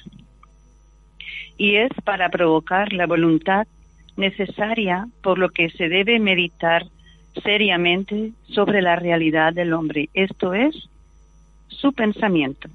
y 1.58 1.76
es 1.76 1.92
para 2.04 2.30
provocar 2.30 2.94
la 2.94 3.06
voluntad 3.06 3.68
necesaria 4.18 5.08
por 5.22 5.38
lo 5.38 5.50
que 5.50 5.70
se 5.70 5.90
debe 5.90 6.20
meditar 6.20 6.86
seriamente 7.44 8.32
sobre 8.48 8.82
la 8.82 8.96
realidad 8.96 9.54
del 9.54 9.74
hombre, 9.74 10.10
esto 10.14 10.54
es, 10.54 10.90
su 11.68 11.94
pensamiento. 11.94 12.70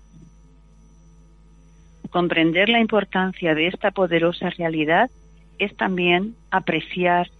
Comprender 2.10 2.68
la 2.68 2.80
importancia 2.80 3.54
de 3.54 3.66
esta 3.66 3.90
poderosa 3.90 4.50
realidad 4.50 5.10
es 5.58 5.76
también 5.76 6.34
apreciar 6.50 7.30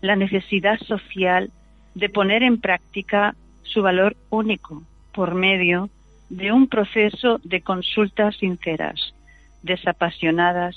la 0.00 0.16
necesidad 0.16 0.78
social 0.80 1.50
de 1.94 2.08
poner 2.08 2.42
en 2.42 2.60
práctica 2.60 3.34
su 3.62 3.82
valor 3.82 4.16
único 4.30 4.82
por 5.12 5.34
medio 5.34 5.88
de 6.28 6.52
un 6.52 6.68
proceso 6.68 7.40
de 7.44 7.60
consultas 7.60 8.36
sinceras, 8.36 9.14
desapasionadas 9.62 10.76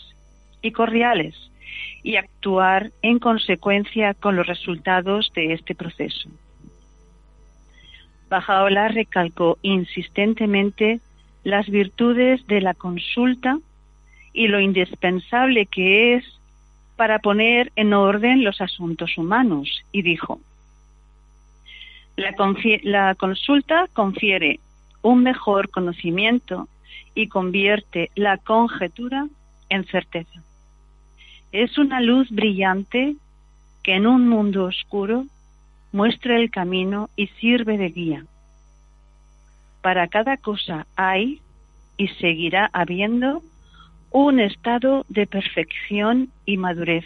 y 0.62 0.72
cordiales, 0.72 1.36
y 2.04 2.16
actuar 2.16 2.92
en 3.02 3.20
consecuencia 3.20 4.14
con 4.14 4.36
los 4.36 4.48
resultados 4.48 5.32
de 5.36 5.54
este 5.54 5.76
proceso. 5.76 6.30
Bajaola 8.30 8.90
recalcó 8.90 9.58
insistentemente 9.62 11.00
las 11.44 11.70
virtudes 11.70 12.46
de 12.48 12.62
la 12.62 12.74
consulta 12.74 13.60
y 14.34 14.48
lo 14.48 14.60
indispensable 14.60 15.66
que 15.66 16.16
es 16.16 16.26
para 16.98 17.20
poner 17.20 17.72
en 17.76 17.94
orden 17.94 18.44
los 18.44 18.60
asuntos 18.60 19.18
humanos 19.18 19.84
y 19.94 20.02
dijo, 20.02 20.42
la, 22.18 23.14
consulta 23.16 23.88
confiere 23.94 24.60
un 25.04 25.22
mejor 25.22 25.70
conocimiento 25.70 26.68
y 27.14 27.28
convierte 27.28 28.10
la 28.16 28.38
conjetura 28.38 29.28
en 29.70 29.86
certeza. 29.86 30.42
Es 31.52 31.78
una 31.78 32.02
luz 32.02 32.30
brillante 32.32 33.16
que 33.84 33.94
en 33.94 34.08
un 34.08 34.28
mundo 34.28 34.66
oscuro 34.66 35.26
muestra 35.92 36.36
el 36.36 36.50
camino 36.50 37.10
y 37.16 37.28
sirve 37.40 37.78
de 37.78 37.90
guía. 37.90 38.26
Para 39.82 40.08
cada 40.08 40.38
cosa 40.38 40.88
hay 40.96 41.42
y 41.96 42.08
seguirá 42.08 42.70
habiendo 42.74 43.44
un 44.12 44.40
estado 44.40 45.06
de 45.10 45.28
perfección 45.28 46.30
y 46.46 46.58
madurez. 46.58 47.06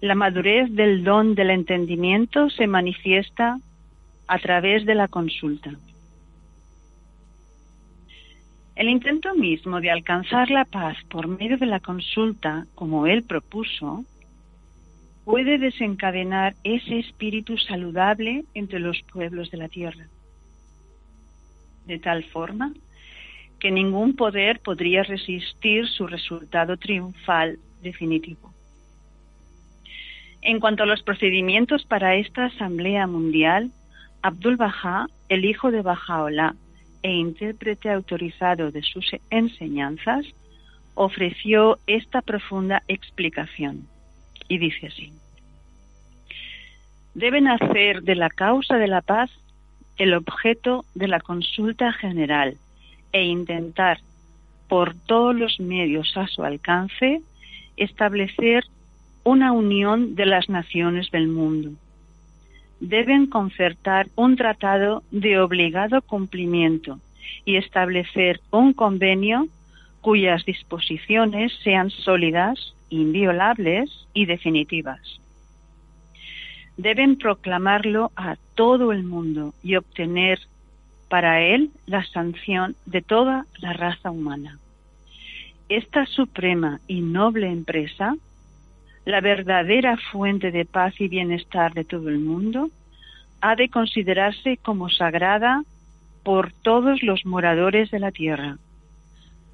La 0.00 0.14
madurez 0.14 0.70
del 0.74 1.02
don 1.02 1.34
del 1.34 1.50
entendimiento 1.50 2.50
se 2.50 2.66
manifiesta 2.66 3.58
a 4.26 4.38
través 4.38 4.84
de 4.86 4.94
la 4.94 5.08
consulta. 5.08 5.72
El 8.76 8.88
intento 8.88 9.34
mismo 9.34 9.80
de 9.80 9.90
alcanzar 9.90 10.50
la 10.50 10.64
paz 10.64 10.96
por 11.10 11.26
medio 11.26 11.58
de 11.58 11.66
la 11.66 11.80
consulta, 11.80 12.66
como 12.76 13.08
él 13.08 13.24
propuso, 13.24 14.04
puede 15.24 15.58
desencadenar 15.58 16.54
ese 16.62 17.00
espíritu 17.00 17.58
saludable 17.58 18.44
entre 18.54 18.78
los 18.78 19.02
pueblos 19.12 19.50
de 19.50 19.58
la 19.58 19.68
tierra. 19.68 20.06
De 21.86 21.98
tal 21.98 22.22
forma 22.24 22.72
que 23.60 23.70
ningún 23.70 24.14
poder 24.14 24.60
podría 24.60 25.02
resistir 25.02 25.88
su 25.88 26.06
resultado 26.06 26.76
triunfal 26.76 27.58
definitivo. 27.82 28.52
En 30.42 30.60
cuanto 30.60 30.84
a 30.84 30.86
los 30.86 31.02
procedimientos 31.02 31.84
para 31.84 32.14
esta 32.14 32.46
Asamblea 32.46 33.06
Mundial, 33.06 33.70
Abdul 34.22 34.56
Baha, 34.56 35.06
el 35.28 35.44
hijo 35.44 35.70
de 35.70 35.82
Bahá'u'lláh, 35.82 36.54
e 37.02 37.12
intérprete 37.12 37.90
autorizado 37.90 38.70
de 38.70 38.82
sus 38.82 39.10
enseñanzas, 39.30 40.26
ofreció 40.94 41.78
esta 41.86 42.22
profunda 42.22 42.82
explicación. 42.88 43.86
Y 44.48 44.58
dice 44.58 44.88
así, 44.88 45.12
deben 47.14 47.46
hacer 47.48 48.02
de 48.02 48.14
la 48.14 48.30
causa 48.30 48.76
de 48.76 48.88
la 48.88 49.02
paz 49.02 49.30
el 49.96 50.14
objeto 50.14 50.84
de 50.94 51.08
la 51.08 51.20
consulta 51.20 51.92
general 51.92 52.56
e 53.12 53.24
intentar, 53.24 54.00
por 54.68 54.94
todos 54.94 55.34
los 55.34 55.60
medios 55.60 56.16
a 56.16 56.26
su 56.26 56.42
alcance, 56.44 57.22
establecer 57.76 58.64
una 59.24 59.52
unión 59.52 60.14
de 60.14 60.26
las 60.26 60.48
naciones 60.48 61.10
del 61.10 61.28
mundo 61.28 61.72
deben 62.80 63.26
concertar 63.26 64.08
un 64.14 64.36
tratado 64.36 65.02
de 65.10 65.40
obligado 65.40 66.02
cumplimiento 66.02 67.00
y 67.44 67.56
establecer 67.56 68.40
un 68.50 68.72
convenio 68.72 69.48
cuyas 70.00 70.44
disposiciones 70.44 71.52
sean 71.64 71.90
sólidas, 71.90 72.74
inviolables 72.88 73.90
y 74.14 74.26
definitivas. 74.26 75.00
Deben 76.76 77.18
proclamarlo 77.18 78.12
a 78.14 78.36
todo 78.54 78.92
el 78.92 79.02
mundo 79.02 79.52
y 79.62 79.74
obtener 79.74 80.38
para 81.08 81.40
él 81.42 81.70
la 81.86 82.04
sanción 82.04 82.76
de 82.86 83.02
toda 83.02 83.46
la 83.58 83.72
raza 83.72 84.10
humana. 84.10 84.58
Esta 85.68 86.06
suprema 86.06 86.80
y 86.86 87.00
noble 87.00 87.48
empresa 87.48 88.14
la 89.08 89.22
verdadera 89.22 89.96
fuente 89.96 90.50
de 90.50 90.66
paz 90.66 91.00
y 91.00 91.08
bienestar 91.08 91.72
de 91.72 91.82
todo 91.82 92.10
el 92.10 92.18
mundo, 92.18 92.68
ha 93.40 93.56
de 93.56 93.70
considerarse 93.70 94.58
como 94.58 94.90
sagrada 94.90 95.62
por 96.22 96.52
todos 96.52 97.02
los 97.02 97.24
moradores 97.24 97.90
de 97.90 98.00
la 98.00 98.12
tierra. 98.12 98.58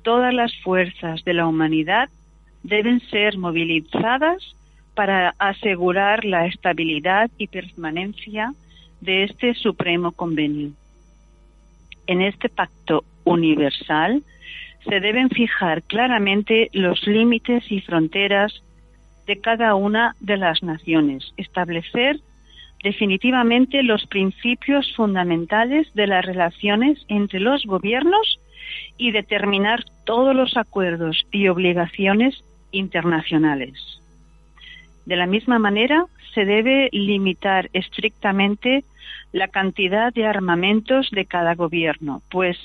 Todas 0.02 0.34
las 0.34 0.52
fuerzas 0.62 1.22
de 1.22 1.34
la 1.34 1.46
humanidad 1.46 2.08
deben 2.64 2.98
ser 3.10 3.38
movilizadas 3.38 4.42
para 4.96 5.36
asegurar 5.38 6.24
la 6.24 6.46
estabilidad 6.46 7.30
y 7.38 7.46
permanencia 7.46 8.54
de 9.00 9.22
este 9.22 9.54
supremo 9.54 10.10
convenio. 10.10 10.72
En 12.06 12.20
este 12.20 12.48
pacto 12.48 13.04
universal 13.24 14.22
se 14.88 15.00
deben 15.00 15.30
fijar 15.30 15.82
claramente 15.82 16.68
los 16.72 17.06
límites 17.06 17.70
y 17.70 17.80
fronteras 17.80 18.62
de 19.26 19.40
cada 19.40 19.74
una 19.74 20.14
de 20.20 20.36
las 20.36 20.62
naciones, 20.62 21.32
establecer 21.36 22.20
definitivamente 22.82 23.82
los 23.82 24.06
principios 24.06 24.94
fundamentales 24.94 25.92
de 25.94 26.06
las 26.06 26.24
relaciones 26.24 27.02
entre 27.08 27.40
los 27.40 27.64
gobiernos 27.64 28.38
y 28.98 29.10
determinar 29.10 29.84
todos 30.04 30.36
los 30.36 30.56
acuerdos 30.58 31.26
y 31.32 31.48
obligaciones 31.48 32.44
internacionales. 32.72 33.72
De 35.06 35.16
la 35.16 35.26
misma 35.26 35.58
manera, 35.58 36.04
se 36.34 36.44
debe 36.44 36.90
limitar 36.92 37.70
estrictamente 37.72 38.84
la 39.34 39.48
cantidad 39.48 40.14
de 40.14 40.26
armamentos 40.26 41.10
de 41.10 41.26
cada 41.26 41.56
gobierno, 41.56 42.22
pues 42.30 42.56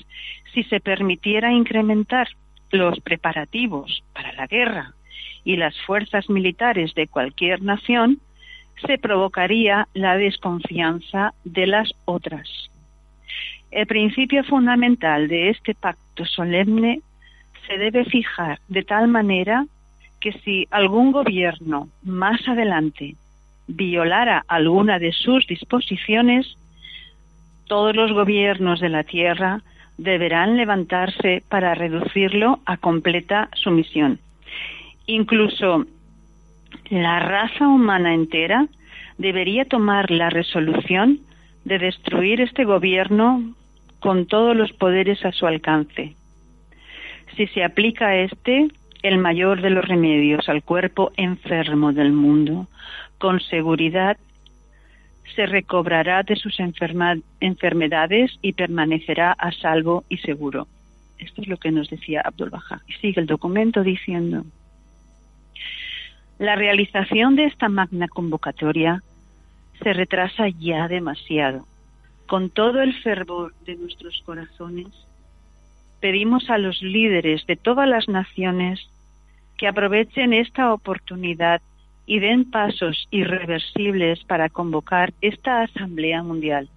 si 0.54 0.62
se 0.62 0.78
permitiera 0.78 1.52
incrementar 1.52 2.28
los 2.70 3.00
preparativos 3.00 4.04
para 4.14 4.32
la 4.34 4.46
guerra 4.46 4.94
y 5.42 5.56
las 5.56 5.74
fuerzas 5.82 6.30
militares 6.30 6.94
de 6.94 7.08
cualquier 7.08 7.60
nación, 7.60 8.20
se 8.86 8.98
provocaría 8.98 9.88
la 9.94 10.16
desconfianza 10.16 11.34
de 11.42 11.66
las 11.66 11.92
otras. 12.04 12.48
El 13.72 13.88
principio 13.88 14.44
fundamental 14.44 15.26
de 15.26 15.50
este 15.50 15.74
pacto 15.74 16.24
solemne 16.24 17.00
se 17.66 17.78
debe 17.78 18.04
fijar 18.04 18.60
de 18.68 18.84
tal 18.84 19.08
manera 19.08 19.66
que 20.20 20.30
si 20.44 20.68
algún 20.70 21.10
gobierno 21.10 21.88
más 22.04 22.46
adelante 22.46 23.16
violara 23.70 24.44
alguna 24.48 24.98
de 24.98 25.12
sus 25.12 25.46
disposiciones, 25.46 26.56
todos 27.66 27.94
los 27.94 28.12
gobiernos 28.12 28.80
de 28.80 28.88
la 28.88 29.04
Tierra 29.04 29.62
deberán 29.96 30.56
levantarse 30.56 31.42
para 31.48 31.74
reducirlo 31.74 32.60
a 32.64 32.76
completa 32.76 33.48
sumisión. 33.54 34.18
Incluso 35.06 35.86
la 36.88 37.20
raza 37.20 37.68
humana 37.68 38.14
entera 38.14 38.66
debería 39.18 39.64
tomar 39.64 40.10
la 40.10 40.30
resolución 40.30 41.20
de 41.64 41.78
destruir 41.78 42.40
este 42.40 42.64
gobierno 42.64 43.54
con 44.00 44.26
todos 44.26 44.56
los 44.56 44.72
poderes 44.72 45.24
a 45.24 45.32
su 45.32 45.46
alcance. 45.46 46.14
Si 47.36 47.46
se 47.48 47.62
aplica 47.62 48.16
este, 48.16 48.68
el 49.02 49.18
mayor 49.18 49.60
de 49.60 49.70
los 49.70 49.84
remedios 49.84 50.48
al 50.48 50.62
cuerpo 50.62 51.12
enfermo 51.16 51.92
del 51.92 52.12
mundo, 52.12 52.66
con 53.20 53.38
seguridad 53.38 54.16
se 55.36 55.44
recobrará 55.44 56.22
de 56.22 56.36
sus 56.36 56.58
enfermedades 56.58 58.32
y 58.40 58.54
permanecerá 58.54 59.32
a 59.32 59.52
salvo 59.52 60.04
y 60.08 60.16
seguro. 60.18 60.66
Esto 61.18 61.42
es 61.42 61.48
lo 61.48 61.58
que 61.58 61.70
nos 61.70 61.90
decía 61.90 62.22
Abdul 62.24 62.48
Baha. 62.48 62.80
Y 62.88 62.94
sigue 62.94 63.20
el 63.20 63.26
documento 63.26 63.82
diciendo, 63.82 64.44
la 66.38 66.56
realización 66.56 67.36
de 67.36 67.44
esta 67.44 67.68
magna 67.68 68.08
convocatoria 68.08 69.02
se 69.82 69.92
retrasa 69.92 70.48
ya 70.48 70.88
demasiado. 70.88 71.66
Con 72.26 72.48
todo 72.48 72.80
el 72.80 72.94
fervor 73.02 73.54
de 73.66 73.76
nuestros 73.76 74.22
corazones, 74.24 74.88
pedimos 76.00 76.48
a 76.48 76.56
los 76.56 76.80
líderes 76.80 77.46
de 77.46 77.56
todas 77.56 77.86
las 77.86 78.08
naciones 78.08 78.80
que 79.58 79.68
aprovechen 79.68 80.32
esta 80.32 80.72
oportunidad 80.72 81.60
y 82.10 82.18
den 82.18 82.50
pasos 82.50 83.06
irreversibles 83.12 84.24
para 84.24 84.48
convocar 84.48 85.12
esta 85.20 85.62
Asamblea 85.62 86.24
Mundial. 86.24 86.68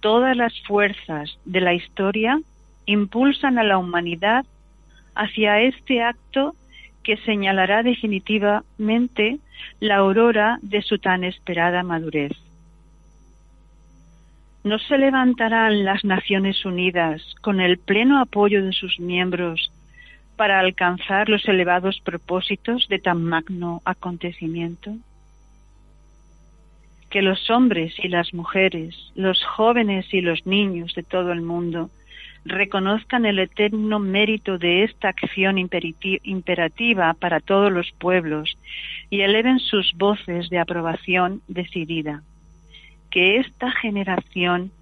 Todas 0.00 0.34
las 0.34 0.58
fuerzas 0.62 1.38
de 1.44 1.60
la 1.60 1.74
historia 1.74 2.40
impulsan 2.86 3.58
a 3.58 3.64
la 3.64 3.76
humanidad 3.76 4.46
hacia 5.14 5.60
este 5.60 6.02
acto 6.02 6.54
que 7.02 7.18
señalará 7.18 7.82
definitivamente 7.82 9.40
la 9.78 9.96
aurora 9.96 10.58
de 10.62 10.80
su 10.80 10.98
tan 10.98 11.22
esperada 11.22 11.82
madurez. 11.82 12.32
¿No 14.62 14.78
se 14.78 14.96
levantarán 14.96 15.84
las 15.84 16.02
Naciones 16.02 16.64
Unidas 16.64 17.20
con 17.42 17.60
el 17.60 17.76
pleno 17.76 18.22
apoyo 18.22 18.64
de 18.64 18.72
sus 18.72 18.98
miembros 18.98 19.70
para 20.36 20.60
alcanzar 20.60 21.28
los 21.28 21.46
elevados 21.48 22.00
propósitos 22.00 22.88
de 22.88 22.98
tan 22.98 23.22
magno 23.24 23.82
acontecimiento? 23.84 24.96
Que 27.10 27.22
los 27.22 27.48
hombres 27.50 27.94
y 28.02 28.08
las 28.08 28.34
mujeres, 28.34 29.12
los 29.14 29.42
jóvenes 29.44 30.12
y 30.12 30.20
los 30.20 30.46
niños 30.46 30.94
de 30.94 31.02
todo 31.02 31.32
el 31.32 31.42
mundo 31.42 31.90
reconozcan 32.44 33.24
el 33.24 33.38
eterno 33.38 33.98
mérito 33.98 34.58
de 34.58 34.84
esta 34.84 35.08
acción 35.08 35.56
imperativa 35.58 37.14
para 37.14 37.40
todos 37.40 37.72
los 37.72 37.90
pueblos 37.92 38.58
y 39.08 39.22
eleven 39.22 39.58
sus 39.60 39.94
voces 39.94 40.50
de 40.50 40.58
aprobación 40.58 41.40
decidida. 41.48 42.22
Que 43.10 43.36
esta 43.36 43.70
generación 43.70 44.72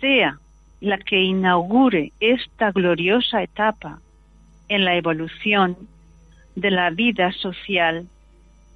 sea 0.00 0.38
la 0.80 0.98
que 0.98 1.20
inaugure 1.20 2.12
esta 2.18 2.72
gloriosa 2.72 3.42
etapa 3.42 4.00
en 4.72 4.86
la 4.86 4.96
evolución 4.96 5.76
de 6.56 6.70
la 6.70 6.88
vida 6.88 7.30
social 7.32 8.06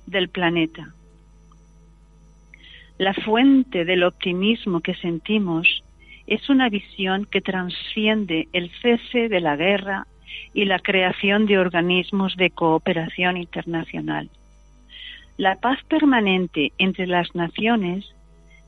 del 0.06 0.28
planeta. 0.28 0.92
La 2.98 3.14
fuente 3.14 3.86
del 3.86 4.04
optimismo 4.04 4.80
que 4.80 4.94
sentimos 4.94 5.82
es 6.26 6.50
una 6.50 6.68
visión 6.68 7.24
que 7.24 7.40
transciende 7.40 8.46
el 8.52 8.70
cese 8.82 9.30
de 9.30 9.40
la 9.40 9.56
guerra 9.56 10.06
y 10.52 10.66
la 10.66 10.80
creación 10.80 11.46
de 11.46 11.58
organismos 11.58 12.36
de 12.36 12.50
cooperación 12.50 13.38
internacional. 13.38 14.28
La 15.38 15.56
paz 15.56 15.78
permanente 15.88 16.72
entre 16.76 17.06
las 17.06 17.34
naciones 17.34 18.04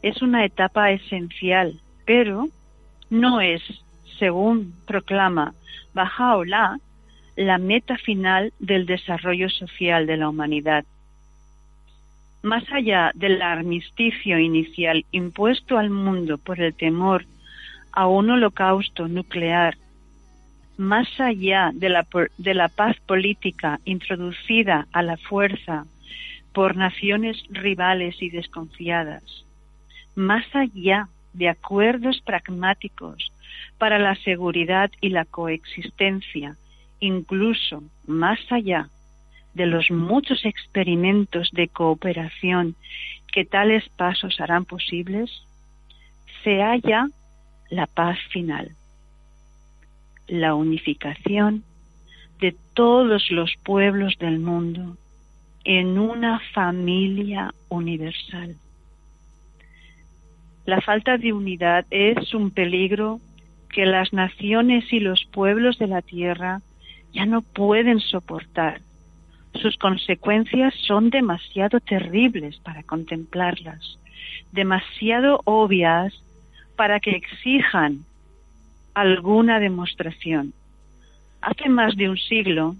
es 0.02 0.22
una 0.22 0.46
etapa 0.46 0.92
esencial, 0.92 1.78
pero 2.06 2.48
no 3.10 3.42
es, 3.42 3.62
según 4.18 4.72
proclama 4.86 5.52
Bajaola, 5.92 6.78
la 7.38 7.58
meta 7.58 7.96
final 7.96 8.52
del 8.58 8.84
desarrollo 8.84 9.48
social 9.48 10.08
de 10.08 10.16
la 10.16 10.28
humanidad. 10.28 10.84
Más 12.42 12.64
allá 12.72 13.12
del 13.14 13.42
armisticio 13.42 14.40
inicial 14.40 15.04
impuesto 15.12 15.78
al 15.78 15.88
mundo 15.88 16.38
por 16.38 16.60
el 16.60 16.74
temor 16.74 17.26
a 17.92 18.08
un 18.08 18.30
holocausto 18.30 19.06
nuclear, 19.06 19.76
más 20.78 21.08
allá 21.20 21.70
de 21.72 21.88
la, 21.88 22.68
paz 22.68 22.96
política 23.06 23.78
introducida 23.84 24.88
a 24.92 25.02
la 25.02 25.16
fuerza 25.16 25.86
por 26.52 26.74
naciones 26.76 27.40
rivales 27.50 28.20
y 28.20 28.30
desconfiadas, 28.30 29.22
más 30.16 30.44
allá 30.56 31.06
de 31.34 31.48
acuerdos 31.48 32.20
pragmáticos 32.20 33.30
para 33.78 34.00
la 34.00 34.16
seguridad 34.16 34.90
y 35.00 35.10
la 35.10 35.24
coexistencia, 35.24 36.56
incluso 37.00 37.82
más 38.06 38.38
allá 38.50 38.88
de 39.54 39.66
los 39.66 39.90
muchos 39.90 40.44
experimentos 40.44 41.50
de 41.52 41.68
cooperación 41.68 42.76
que 43.32 43.44
tales 43.44 43.88
pasos 43.90 44.40
harán 44.40 44.64
posibles, 44.64 45.30
se 46.44 46.62
halla 46.62 47.08
la 47.70 47.86
paz 47.86 48.18
final, 48.30 48.70
la 50.26 50.54
unificación 50.54 51.64
de 52.40 52.54
todos 52.74 53.30
los 53.30 53.54
pueblos 53.64 54.16
del 54.18 54.38
mundo 54.38 54.96
en 55.64 55.98
una 55.98 56.40
familia 56.54 57.52
universal. 57.68 58.56
La 60.64 60.80
falta 60.80 61.18
de 61.18 61.32
unidad 61.32 61.86
es 61.90 62.34
un 62.34 62.50
peligro 62.50 63.20
que 63.70 63.86
las 63.86 64.12
naciones 64.12 64.92
y 64.92 65.00
los 65.00 65.24
pueblos 65.32 65.78
de 65.78 65.88
la 65.88 66.02
tierra 66.02 66.60
ya 67.18 67.26
no 67.26 67.42
pueden 67.42 67.98
soportar. 67.98 68.80
Sus 69.54 69.76
consecuencias 69.76 70.72
son 70.86 71.10
demasiado 71.10 71.80
terribles 71.80 72.58
para 72.60 72.84
contemplarlas, 72.84 73.98
demasiado 74.52 75.40
obvias 75.44 76.14
para 76.76 77.00
que 77.00 77.10
exijan 77.10 78.04
alguna 78.94 79.58
demostración. 79.58 80.52
Hace 81.40 81.68
más 81.68 81.96
de 81.96 82.08
un 82.08 82.18
siglo 82.18 82.76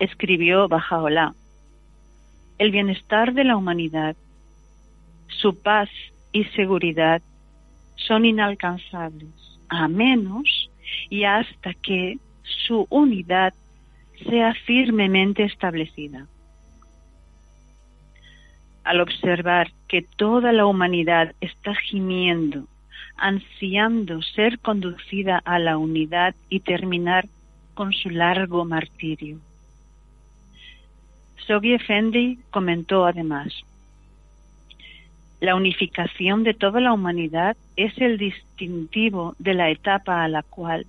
escribió 0.00 0.66
Bajaola, 0.66 1.34
el 2.58 2.72
bienestar 2.72 3.32
de 3.32 3.44
la 3.44 3.56
humanidad, 3.56 4.16
su 5.28 5.62
paz 5.62 5.88
y 6.32 6.44
seguridad 6.46 7.22
son 7.94 8.24
inalcanzables, 8.24 9.60
a 9.68 9.86
menos 9.86 10.68
y 11.10 11.24
hasta 11.24 11.72
que 11.74 12.18
su 12.66 12.86
unidad 12.90 13.54
sea 14.28 14.54
firmemente 14.54 15.44
establecida. 15.44 16.26
Al 18.84 19.00
observar 19.00 19.72
que 19.88 20.02
toda 20.02 20.52
la 20.52 20.66
humanidad 20.66 21.34
está 21.40 21.74
gimiendo, 21.74 22.66
ansiando 23.16 24.22
ser 24.22 24.58
conducida 24.58 25.40
a 25.44 25.58
la 25.58 25.76
unidad 25.76 26.34
y 26.48 26.60
terminar 26.60 27.26
con 27.74 27.92
su 27.92 28.10
largo 28.10 28.64
martirio. 28.64 29.38
Soggy 31.46 31.74
Effendi 31.74 32.38
comentó 32.50 33.06
además, 33.06 33.52
la 35.40 35.54
unificación 35.54 36.42
de 36.42 36.54
toda 36.54 36.80
la 36.80 36.92
humanidad 36.92 37.56
es 37.76 37.96
el 37.98 38.16
distintivo 38.16 39.34
de 39.38 39.54
la 39.54 39.70
etapa 39.70 40.24
a 40.24 40.28
la 40.28 40.42
cual 40.42 40.86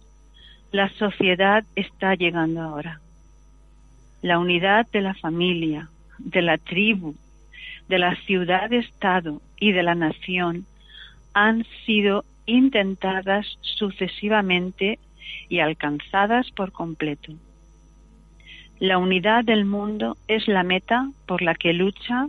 la 0.71 0.89
sociedad 0.89 1.63
está 1.75 2.15
llegando 2.15 2.61
ahora. 2.61 2.99
La 4.21 4.39
unidad 4.39 4.87
de 4.91 5.01
la 5.01 5.13
familia, 5.13 5.89
de 6.17 6.41
la 6.41 6.57
tribu, 6.57 7.15
de 7.87 7.99
la 7.99 8.15
ciudad-estado 8.25 9.41
y 9.59 9.71
de 9.71 9.83
la 9.83 9.95
nación 9.95 10.65
han 11.33 11.65
sido 11.85 12.25
intentadas 12.45 13.45
sucesivamente 13.61 14.99
y 15.49 15.59
alcanzadas 15.59 16.51
por 16.51 16.71
completo. 16.71 17.33
La 18.79 18.97
unidad 18.97 19.43
del 19.43 19.65
mundo 19.65 20.17
es 20.27 20.47
la 20.47 20.63
meta 20.63 21.09
por 21.25 21.41
la 21.41 21.55
que 21.55 21.73
lucha 21.73 22.27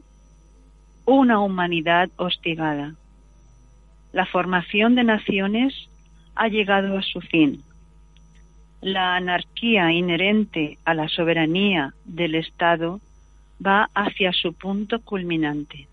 una 1.05 1.41
humanidad 1.41 2.09
hostigada. 2.17 2.95
La 4.13 4.27
formación 4.27 4.95
de 4.95 5.05
naciones 5.05 5.75
ha 6.35 6.49
llegado 6.49 6.97
a 6.97 7.03
su 7.03 7.21
fin. 7.21 7.63
La 8.81 9.17
anarquía 9.17 9.93
inherente 9.93 10.79
a 10.85 10.95
la 10.95 11.09
soberanía 11.09 11.95
del 12.05 12.35
Estado 12.35 13.01
va 13.65 13.91
hacia 13.95 14.33
su 14.33 14.53
punto 14.53 15.01
culminante. 15.01 15.89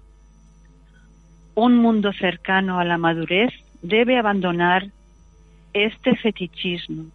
Un 1.55 1.77
mundo 1.77 2.13
cercano 2.13 2.79
a 2.79 2.83
la 2.83 2.97
madurez 2.97 3.53
debe 3.81 4.17
abandonar 4.17 4.87
este 5.73 6.15
fetichismo 6.15 7.05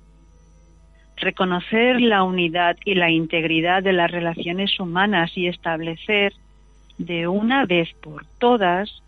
reconocer 1.20 2.00
la 2.00 2.22
unidad 2.22 2.76
y 2.85 2.94
la 2.94 3.11
integridad 3.11 3.83
de 3.83 3.92
las 3.92 4.11
relaciones 4.11 4.80
humanas 4.80 5.37
y 5.37 5.46
establecer 5.46 6.33
de 6.98 7.28
una 7.28 7.66
vez 7.66 7.92
por 8.02 8.24
todas 8.38 9.02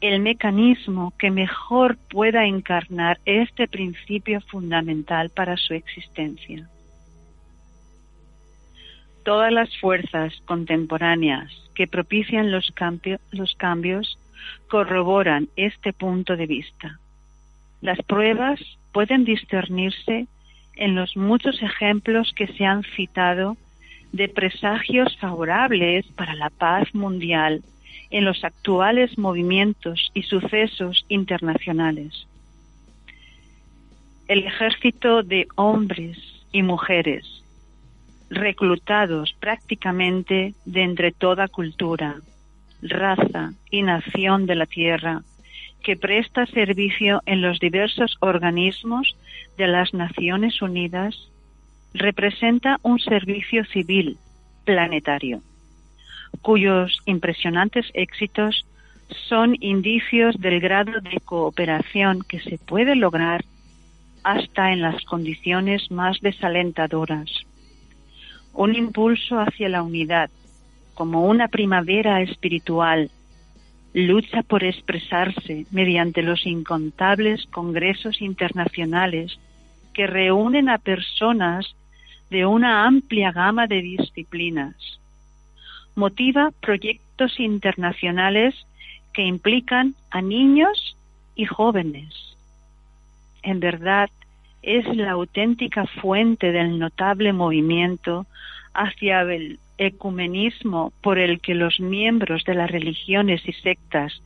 el 0.00 0.20
mecanismo 0.20 1.12
que 1.18 1.30
mejor 1.30 1.98
pueda 2.10 2.46
encarnar 2.46 3.18
este 3.24 3.66
principio 3.66 4.40
fundamental 4.42 5.30
para 5.30 5.56
su 5.56 5.74
existencia. 5.74 6.68
Todas 9.24 9.52
las 9.52 9.76
fuerzas 9.78 10.32
contemporáneas 10.44 11.52
que 11.74 11.86
propician 11.86 12.50
los, 12.52 12.72
cambios 13.56 14.18
corroboran 14.68 15.48
este 15.56 15.92
punto 15.92 16.36
de 16.36 16.46
vista. 16.46 16.98
Las 17.80 17.98
pruebas 18.02 18.60
pueden 18.92 19.24
discernirse 19.24 20.28
en 20.74 20.94
los 20.94 21.16
muchos 21.16 21.60
ejemplos 21.60 22.32
que 22.34 22.46
se 22.46 22.64
han 22.64 22.84
citado 22.96 23.56
de 24.12 24.28
presagios 24.28 25.16
favorables 25.18 26.06
para 26.16 26.34
la 26.34 26.50
paz 26.50 26.94
mundial 26.94 27.62
en 28.10 28.24
los 28.24 28.44
actuales 28.44 29.18
movimientos 29.18 30.10
y 30.14 30.22
sucesos 30.22 31.04
internacionales. 31.08 32.26
El 34.26 34.44
ejército 34.44 35.22
de 35.22 35.46
hombres 35.56 36.18
y 36.52 36.62
mujeres, 36.62 37.42
reclutados 38.30 39.34
prácticamente 39.40 40.54
de 40.64 40.82
entre 40.82 41.12
toda 41.12 41.48
cultura, 41.48 42.16
raza 42.82 43.52
y 43.70 43.82
nación 43.82 44.46
de 44.46 44.54
la 44.54 44.66
tierra, 44.66 45.22
que 45.82 45.96
presta 45.96 46.46
servicio 46.46 47.22
en 47.26 47.40
los 47.40 47.58
diversos 47.60 48.16
organismos 48.20 49.16
de 49.56 49.66
las 49.68 49.94
Naciones 49.94 50.60
Unidas 50.60 51.30
representa 51.94 52.78
un 52.82 52.98
servicio 52.98 53.64
civil 53.66 54.18
planetario, 54.64 55.40
cuyos 56.42 56.98
impresionantes 57.06 57.86
éxitos 57.94 58.66
son 59.28 59.56
indicios 59.60 60.38
del 60.38 60.60
grado 60.60 61.00
de 61.00 61.20
cooperación 61.24 62.22
que 62.28 62.40
se 62.40 62.58
puede 62.58 62.94
lograr 62.94 63.44
hasta 64.22 64.72
en 64.72 64.82
las 64.82 65.02
condiciones 65.04 65.90
más 65.90 66.20
desalentadoras. 66.20 67.30
Un 68.52 68.74
impulso 68.74 69.38
hacia 69.40 69.68
la 69.68 69.82
unidad, 69.82 70.30
como 70.94 71.26
una 71.26 71.48
primavera 71.48 72.20
espiritual, 72.22 73.10
lucha 73.94 74.42
por 74.42 74.64
expresarse 74.64 75.66
mediante 75.70 76.22
los 76.22 76.44
incontables 76.46 77.46
congresos 77.46 78.20
internacionales 78.20 79.38
que 79.94 80.06
reúnen 80.06 80.68
a 80.68 80.78
personas 80.78 81.74
de 82.30 82.44
una 82.46 82.86
amplia 82.86 83.32
gama 83.32 83.66
de 83.66 83.80
disciplinas. 83.80 84.74
Motiva 85.98 86.52
proyectos 86.60 87.40
internacionales 87.40 88.54
que 89.12 89.22
implican 89.22 89.96
a 90.12 90.22
niños 90.22 90.96
y 91.34 91.44
jóvenes. 91.44 92.36
En 93.42 93.58
verdad, 93.58 94.08
es 94.62 94.86
la 94.96 95.10
auténtica 95.10 95.86
fuente 96.00 96.52
del 96.52 96.78
notable 96.78 97.32
movimiento 97.32 98.26
hacia 98.74 99.22
el 99.22 99.58
ecumenismo 99.76 100.92
por 101.02 101.18
el 101.18 101.40
que 101.40 101.56
los 101.56 101.80
miembros 101.80 102.44
de 102.44 102.54
las 102.54 102.70
religiones 102.70 103.42
y 103.44 103.52
sectas 103.54 104.22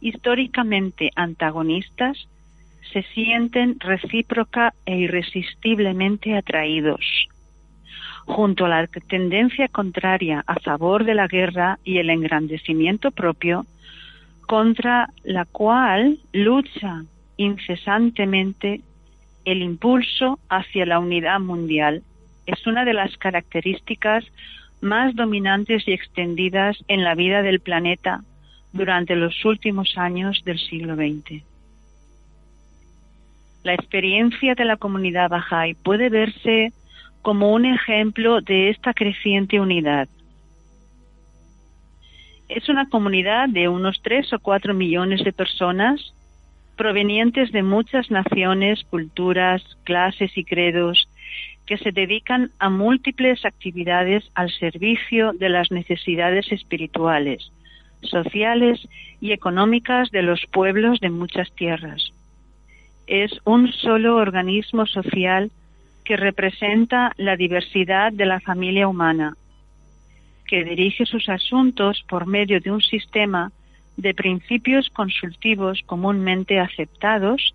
históricamente 0.00 1.12
antagonistas 1.14 2.26
se 2.92 3.04
sienten 3.14 3.78
recíproca 3.78 4.74
e 4.84 4.96
irresistiblemente 4.96 6.36
atraídos, 6.36 7.28
junto 8.26 8.66
a 8.66 8.68
la 8.68 8.86
tendencia 8.86 9.68
contraria 9.68 10.44
a 10.46 10.56
favor 10.56 11.04
de 11.04 11.14
la 11.14 11.28
guerra 11.28 11.78
y 11.84 11.98
el 11.98 12.10
engrandecimiento 12.10 13.10
propio, 13.12 13.64
contra 14.46 15.08
la 15.24 15.44
cual 15.44 16.18
lucha 16.32 17.02
incesantemente 17.36 18.80
el 19.44 19.62
impulso 19.62 20.38
hacia 20.48 20.86
la 20.86 20.98
unidad 20.98 21.40
mundial. 21.40 22.02
Es 22.46 22.66
una 22.66 22.84
de 22.84 22.94
las 22.94 23.16
características 23.16 24.24
más 24.80 25.14
dominantes 25.14 25.86
y 25.86 25.92
extendidas 25.92 26.76
en 26.88 27.04
la 27.04 27.14
vida 27.14 27.42
del 27.42 27.60
planeta 27.60 28.20
durante 28.72 29.16
los 29.16 29.44
últimos 29.44 29.96
años 29.96 30.42
del 30.44 30.58
siglo 30.58 30.96
XX. 30.96 31.42
La 33.62 33.74
experiencia 33.74 34.54
de 34.54 34.64
la 34.64 34.76
comunidad 34.76 35.30
Bahá'í 35.30 35.74
puede 35.74 36.08
verse 36.08 36.72
como 37.26 37.52
un 37.52 37.64
ejemplo 37.64 38.40
de 38.40 38.70
esta 38.70 38.94
creciente 38.94 39.58
unidad. 39.58 40.08
Es 42.48 42.68
una 42.68 42.88
comunidad 42.88 43.48
de 43.48 43.66
unos 43.66 44.00
tres 44.00 44.32
o 44.32 44.38
cuatro 44.38 44.74
millones 44.74 45.24
de 45.24 45.32
personas 45.32 46.14
provenientes 46.76 47.50
de 47.50 47.64
muchas 47.64 48.12
naciones, 48.12 48.84
culturas, 48.84 49.60
clases 49.82 50.38
y 50.38 50.44
credos 50.44 51.08
que 51.66 51.78
se 51.78 51.90
dedican 51.90 52.52
a 52.60 52.70
múltiples 52.70 53.44
actividades 53.44 54.22
al 54.36 54.52
servicio 54.52 55.32
de 55.32 55.48
las 55.48 55.72
necesidades 55.72 56.52
espirituales, 56.52 57.50
sociales 58.02 58.86
y 59.20 59.32
económicas 59.32 60.12
de 60.12 60.22
los 60.22 60.46
pueblos 60.52 61.00
de 61.00 61.10
muchas 61.10 61.50
tierras. 61.56 62.12
Es 63.08 63.32
un 63.42 63.72
solo 63.72 64.14
organismo 64.14 64.86
social 64.86 65.50
que 66.06 66.16
representa 66.16 67.12
la 67.16 67.36
diversidad 67.36 68.12
de 68.12 68.26
la 68.26 68.40
familia 68.40 68.86
humana, 68.86 69.36
que 70.46 70.64
dirige 70.64 71.04
sus 71.04 71.28
asuntos 71.28 72.04
por 72.08 72.26
medio 72.26 72.60
de 72.60 72.70
un 72.70 72.80
sistema 72.80 73.50
de 73.96 74.14
principios 74.14 74.88
consultivos 74.90 75.82
comúnmente 75.84 76.60
aceptados 76.60 77.54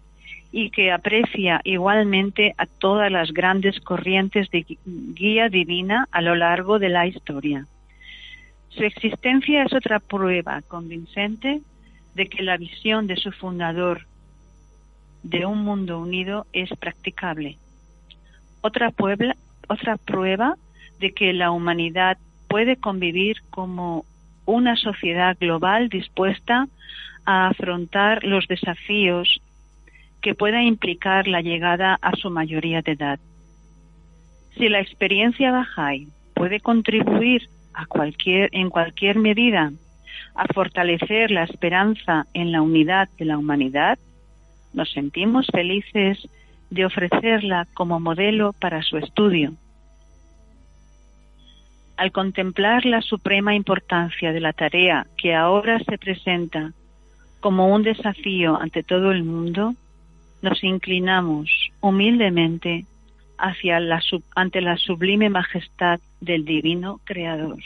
y 0.51 0.69
que 0.69 0.91
aprecia 0.91 1.61
igualmente 1.63 2.53
a 2.57 2.65
todas 2.65 3.09
las 3.09 3.31
grandes 3.31 3.79
corrientes 3.79 4.49
de 4.51 4.65
guía 4.85 5.47
divina 5.47 6.09
a 6.11 6.21
lo 6.21 6.35
largo 6.35 6.77
de 6.77 6.89
la 6.89 7.07
historia. 7.07 7.65
Su 8.67 8.83
existencia 8.83 9.63
es 9.63 9.71
otra 9.73 9.99
prueba 9.99 10.61
convincente 10.67 11.61
de 12.15 12.27
que 12.27 12.43
la 12.43 12.57
visión 12.57 13.07
de 13.07 13.15
su 13.15 13.31
fundador 13.31 14.07
de 15.23 15.45
un 15.45 15.59
mundo 15.63 15.99
unido 15.99 16.47
es 16.51 16.69
practicable. 16.77 17.57
Otra, 18.61 18.91
prueba 20.05 20.55
de 20.99 21.11
que 21.11 21.33
la 21.33 21.51
humanidad 21.51 22.17
puede 22.47 22.77
convivir 22.77 23.37
como 23.49 24.05
una 24.45 24.75
sociedad 24.75 25.37
global 25.39 25.89
dispuesta 25.89 26.67
a 27.25 27.47
afrontar 27.47 28.23
los 28.23 28.47
desafíos 28.47 29.41
que 30.21 30.35
pueda 30.35 30.61
implicar 30.61 31.27
la 31.27 31.41
llegada 31.41 31.97
a 32.01 32.15
su 32.15 32.29
mayoría 32.29 32.81
de 32.81 32.91
edad. 32.91 33.19
Si 34.57 34.69
la 34.69 34.79
experiencia 34.79 35.51
Bahá'í 35.51 36.09
puede 36.35 36.59
contribuir 36.59 37.49
en 38.51 38.69
cualquier 38.69 39.19
medida 39.19 39.71
a 40.35 40.45
fortalecer 40.53 41.31
la 41.31 41.43
esperanza 41.43 42.27
en 42.33 42.51
la 42.51 42.61
unidad 42.61 43.09
de 43.17 43.25
la 43.25 43.37
humanidad, 43.37 43.97
nos 44.73 44.91
sentimos 44.91 45.47
felices 45.51 46.27
de 46.71 46.85
ofrecerla 46.85 47.67
como 47.75 47.99
modelo 47.99 48.53
para 48.53 48.81
su 48.81 48.97
estudio. 48.97 49.53
Al 51.97 52.11
contemplar 52.11 52.85
la 52.85 53.01
suprema 53.01 53.53
importancia 53.53 54.31
de 54.31 54.39
la 54.39 54.53
tarea 54.53 55.05
que 55.17 55.35
ahora 55.35 55.77
se 55.79 55.99
presenta 55.99 56.71
como 57.41 57.67
un 57.67 57.83
desafío 57.83 58.59
ante 58.59 58.81
todo 58.81 59.11
el 59.11 59.23
mundo, 59.23 59.75
nos 60.41 60.63
inclinamos 60.63 61.49
humildemente 61.81 62.85
ante 64.35 64.61
la 64.61 64.77
sublime 64.77 65.29
majestad 65.29 65.99
del 66.21 66.45
Divino 66.45 66.99
Creador, 67.03 67.59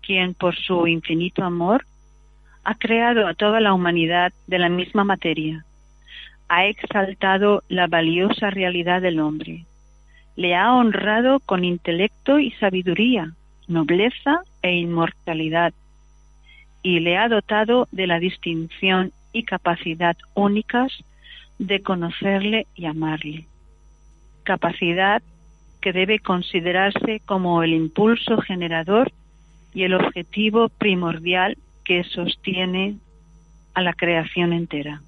quien 0.00 0.34
por 0.34 0.54
su 0.54 0.86
infinito 0.86 1.42
amor 1.42 1.84
ha 2.62 2.74
creado 2.74 3.26
a 3.26 3.34
toda 3.34 3.60
la 3.60 3.72
humanidad 3.72 4.32
de 4.46 4.58
la 4.58 4.68
misma 4.68 5.04
materia, 5.04 5.64
ha 6.48 6.66
exaltado 6.66 7.62
la 7.68 7.86
valiosa 7.86 8.50
realidad 8.50 9.02
del 9.02 9.20
hombre, 9.20 9.64
le 10.36 10.54
ha 10.54 10.72
honrado 10.74 11.40
con 11.40 11.64
intelecto 11.64 12.38
y 12.38 12.50
sabiduría, 12.52 13.32
nobleza 13.68 14.40
e 14.62 14.76
inmortalidad, 14.76 15.72
y 16.82 17.00
le 17.00 17.16
ha 17.16 17.28
dotado 17.28 17.88
de 17.90 18.06
la 18.06 18.18
distinción 18.18 19.12
y 19.32 19.42
capacidad 19.42 20.16
únicas 20.34 20.92
de 21.58 21.80
conocerle 21.80 22.66
y 22.74 22.84
amarle. 22.86 23.46
Capacidad 24.44 25.22
que 25.80 25.92
debe 25.92 26.18
considerarse 26.18 27.20
como 27.24 27.62
el 27.62 27.72
impulso 27.72 28.38
generador 28.38 29.10
y 29.74 29.84
el 29.84 29.94
objetivo 29.94 30.68
primordial 30.68 31.56
que 31.84 32.04
sostiene 32.04 32.96
a 33.74 33.82
la 33.82 33.92
creación 33.92 34.52
entera. 34.52 35.00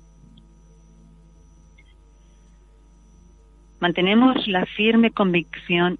Mantenemos 3.81 4.49
la 4.49 4.67
firme 4.67 5.11
convicción 5.11 5.99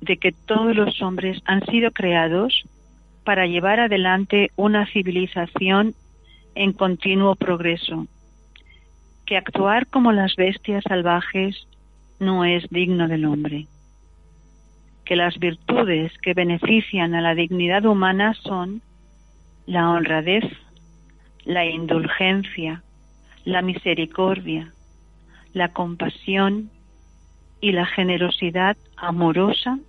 de 0.00 0.18
que 0.18 0.32
todos 0.32 0.76
los 0.76 1.00
hombres 1.00 1.40
han 1.46 1.64
sido 1.66 1.90
creados 1.90 2.64
para 3.24 3.46
llevar 3.46 3.80
adelante 3.80 4.50
una 4.56 4.86
civilización 4.86 5.94
en 6.54 6.72
continuo 6.72 7.34
progreso, 7.34 8.06
que 9.24 9.36
actuar 9.36 9.86
como 9.86 10.12
las 10.12 10.36
bestias 10.36 10.84
salvajes 10.86 11.66
no 12.20 12.44
es 12.44 12.68
digno 12.70 13.08
del 13.08 13.24
hombre, 13.24 13.66
que 15.04 15.16
las 15.16 15.38
virtudes 15.38 16.12
que 16.18 16.34
benefician 16.34 17.14
a 17.14 17.20
la 17.20 17.34
dignidad 17.34 17.84
humana 17.84 18.34
son 18.34 18.82
la 19.66 19.90
honradez, 19.90 20.44
la 21.44 21.64
indulgencia, 21.64 22.82
la 23.44 23.62
misericordia, 23.62 24.72
la 25.52 25.68
compasión 25.68 26.70
y 27.66 27.72
la 27.72 27.84
generosidad 27.84 28.76
amorosa 28.96 29.80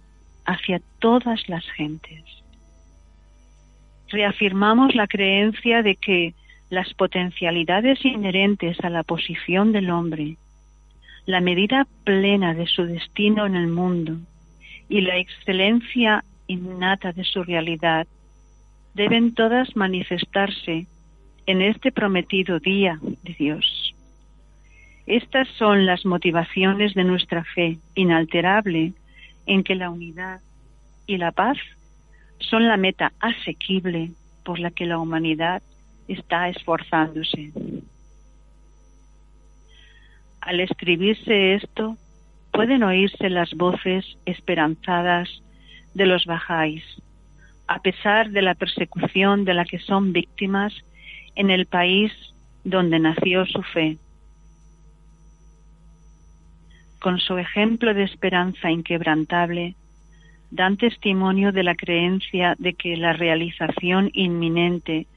hacia 0.48 0.82
todas 0.98 1.48
las 1.48 1.63
gentes. 1.73 2.23
Reafirmamos 4.08 4.96
la 4.96 5.06
creencia 5.06 5.84
de 5.84 5.96
que 5.96 6.34
las 6.71 6.92
potencialidades 6.96 8.04
inherentes 8.04 8.84
a 8.84 8.90
la 8.90 9.04
posición 9.04 9.73
del 9.73 9.92
hombre, 9.92 10.38
la 11.28 11.40
medida 11.40 11.86
plena 12.04 12.56
de 12.56 12.65
su 12.65 12.84
destino 12.84 13.46
en 13.46 13.56
el 13.56 13.67
mundo 13.67 14.17
y 14.90 15.02
la 15.02 15.17
excelencia 15.17 16.23
innata 16.48 17.13
de 17.13 17.25
su 17.25 17.44
realidad 17.44 18.08
deben 18.96 19.36
todas 19.36 19.75
manifestarse 19.75 20.88
en 21.46 21.62
este 21.62 21.92
prometido 21.92 22.60
día 22.60 22.98
de 23.21 23.36
Dios. 23.38 23.87
Estas 25.08 25.47
son 25.58 25.85
las 25.85 26.05
motivaciones 26.05 26.93
de 26.93 27.05
nuestra 27.05 27.45
fe 27.45 27.79
inalterable 27.95 28.91
en 29.45 29.63
que 29.63 29.73
la 29.75 29.89
unidad 29.89 30.41
y 31.05 31.15
la 31.15 31.31
paz 31.31 31.58
son 32.39 32.67
la 32.67 32.75
meta 32.75 33.13
asequible 33.21 34.12
por 34.43 34.60
la 34.60 34.69
que 34.69 34.85
la 34.85 34.99
humanidad 34.99 35.63
está 36.10 36.49
esforzándose. 36.49 37.53
Al 40.41 40.60
escribirse 40.60 41.55
esto, 41.55 41.95
pueden 42.51 42.83
oírse 42.83 43.29
las 43.29 43.53
voces 43.53 44.05
esperanzadas 44.25 45.29
de 45.93 46.05
los 46.05 46.25
bajáis, 46.25 46.83
a 47.67 47.79
pesar 47.79 48.31
de 48.31 48.41
la 48.41 48.55
persecución 48.55 49.45
de 49.45 49.53
la 49.53 49.63
que 49.63 49.79
son 49.79 50.12
víctimas 50.12 50.73
en 51.35 51.49
el 51.49 51.65
país 51.65 52.12
donde 52.65 52.99
nació 52.99 53.45
su 53.45 53.62
fe. 53.63 53.97
Con 57.08 57.19
su 57.19 57.37
ejemplo 57.37 57.93
de 57.93 58.03
esperanza 58.03 58.69
inquebrantable, 58.69 59.75
dan 60.51 60.75
testimonio 60.75 61.53
de 61.53 61.63
la 61.63 61.73
creencia 61.73 62.53
de 62.60 62.73
que 62.73 62.97
la 62.97 63.13
realización 63.13 64.10
inminente 64.12 65.08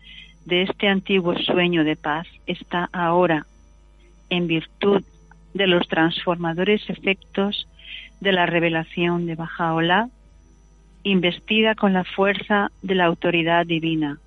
de 0.44 0.62
este 0.62 0.86
antiguo 0.86 1.36
sueño 1.36 1.82
de 1.82 1.96
paz 1.96 2.28
está 2.46 2.88
ahora, 2.92 3.44
en 4.28 4.46
virtud 4.46 5.02
de 5.52 5.66
los 5.66 5.88
transformadores 5.88 6.88
efectos 6.88 7.66
de 8.20 8.30
la 8.30 8.46
revelación 8.46 9.26
de 9.26 9.34
Bajaola, 9.34 10.10
investida 11.02 11.74
con 11.74 11.92
la 11.92 12.04
fuerza 12.04 12.70
de 12.82 12.94
la 12.94 13.06
autoridad 13.06 13.66
divina, 13.66 14.20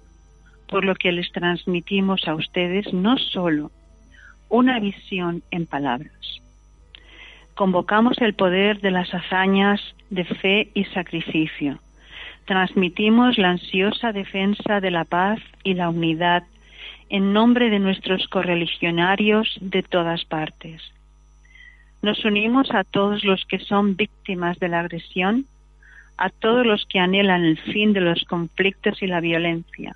por 0.67 0.83
lo 0.83 0.95
que 0.95 1.13
les 1.13 1.31
transmitimos 1.31 2.27
a 2.27 2.35
ustedes 2.35 2.91
no 2.91 3.17
solo 3.17 3.71
una 4.49 4.81
visión 4.81 5.43
en 5.49 5.65
palabras. 5.65 6.42
Convocamos 7.55 8.19
el 8.19 8.33
poder 8.33 8.81
de 8.81 8.89
las 8.89 9.13
hazañas 9.13 9.79
de 10.09 10.25
fe 10.25 10.69
y 10.73 10.85
sacrificio. 10.85 11.77
Transmitimos 12.45 13.37
la 13.37 13.51
ansiosa 13.51 14.11
defensa 14.11 14.81
de 14.81 14.89
la 14.89 15.05
paz 15.05 15.39
y 15.63 15.75
la 15.75 15.89
unidad 15.89 16.43
en 17.09 17.31
nombre 17.31 17.69
de 17.69 17.77
nuestros 17.77 18.27
correligionarios 18.27 19.55
de 19.61 19.83
todas 19.83 20.25
partes. 20.25 20.81
Nos 22.01 22.25
unimos 22.25 22.71
a 22.71 22.83
todos 22.83 23.23
los 23.23 23.45
que 23.45 23.59
son 23.59 23.95
víctimas 23.95 24.57
de 24.59 24.69
la 24.69 24.79
agresión, 24.79 25.45
a 26.17 26.29
todos 26.29 26.65
los 26.65 26.85
que 26.87 26.99
anhelan 26.99 27.45
el 27.45 27.59
fin 27.59 27.93
de 27.93 28.01
los 28.01 28.23
conflictos 28.25 29.01
y 29.03 29.07
la 29.07 29.21
violencia, 29.21 29.95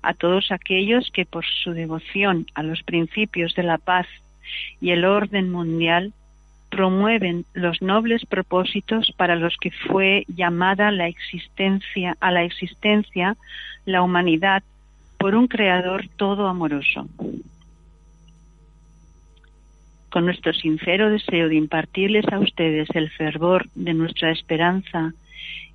a 0.00 0.14
todos 0.14 0.52
aquellos 0.52 1.10
que 1.10 1.26
por 1.26 1.44
su 1.44 1.72
devoción 1.72 2.46
a 2.54 2.62
los 2.62 2.84
principios 2.84 3.54
de 3.56 3.64
la 3.64 3.78
paz 3.78 4.06
y 4.80 4.90
el 4.90 5.04
orden 5.04 5.50
mundial 5.50 6.12
promueven 6.74 7.44
los 7.54 7.82
nobles 7.82 8.26
propósitos 8.26 9.12
para 9.16 9.36
los 9.36 9.56
que 9.58 9.70
fue 9.70 10.24
llamada 10.26 10.90
la 10.90 11.06
existencia 11.06 12.16
a 12.18 12.32
la 12.32 12.42
existencia 12.42 13.36
la 13.84 14.02
humanidad 14.02 14.64
por 15.16 15.36
un 15.36 15.46
creador 15.46 16.08
todo 16.16 16.48
amoroso. 16.48 17.06
Con 20.10 20.24
nuestro 20.24 20.52
sincero 20.52 21.10
deseo 21.10 21.48
de 21.48 21.54
impartirles 21.54 22.24
a 22.32 22.40
ustedes 22.40 22.88
el 22.94 23.08
fervor 23.10 23.68
de 23.76 23.94
nuestra 23.94 24.32
esperanza 24.32 25.12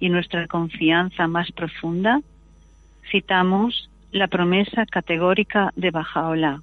y 0.02 0.10
nuestra 0.10 0.48
confianza 0.48 1.30
más 1.30 1.50
profunda, 1.54 2.20
citamos 3.10 3.90
la 4.12 4.28
promesa 4.28 4.86
categórica 4.86 5.72
de 5.78 5.92
Bajaola, 5.92 6.62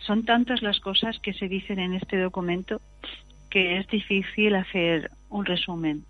son 0.07 0.23
tantas 0.23 0.61
las 0.61 0.79
cosas 0.79 1.19
que 1.19 1.33
se 1.33 1.49
dicen 1.49 1.79
en 1.79 1.93
este 1.93 2.17
documento 2.17 2.81
que 3.49 3.77
es 3.77 3.87
difícil 3.87 4.55
hacer 4.55 5.11
un 5.29 5.45
resumen. 5.45 6.05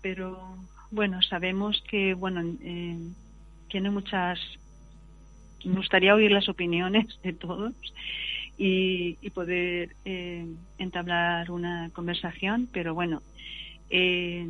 Pero 0.00 0.56
bueno, 0.90 1.20
sabemos 1.22 1.82
que 1.88 2.14
bueno 2.14 2.42
eh, 2.62 2.96
tiene 3.68 3.90
muchas. 3.90 4.38
Me 5.64 5.76
gustaría 5.76 6.14
oír 6.14 6.30
las 6.30 6.48
opiniones 6.48 7.06
de 7.24 7.32
todos 7.32 7.74
y, 8.56 9.14
poder 9.30 9.96
eh, 10.04 10.46
entablar 10.78 11.50
una 11.50 11.90
conversación, 11.92 12.68
pero 12.72 12.94
bueno, 12.94 13.22
eh, 13.88 14.46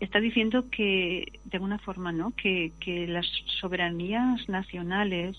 está 0.00 0.20
diciendo 0.20 0.68
que, 0.70 1.40
de 1.44 1.56
alguna 1.56 1.78
forma, 1.78 2.12
¿no? 2.12 2.32
Que, 2.32 2.72
las 3.08 3.26
soberanías 3.60 4.48
nacionales 4.48 5.36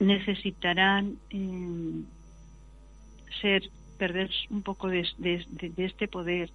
necesitarán 0.00 1.16
eh, 1.30 2.02
ser 3.40 3.62
perder 3.98 4.30
un 4.50 4.62
poco 4.62 4.88
de, 4.88 5.06
este 5.76 6.08
poder 6.08 6.50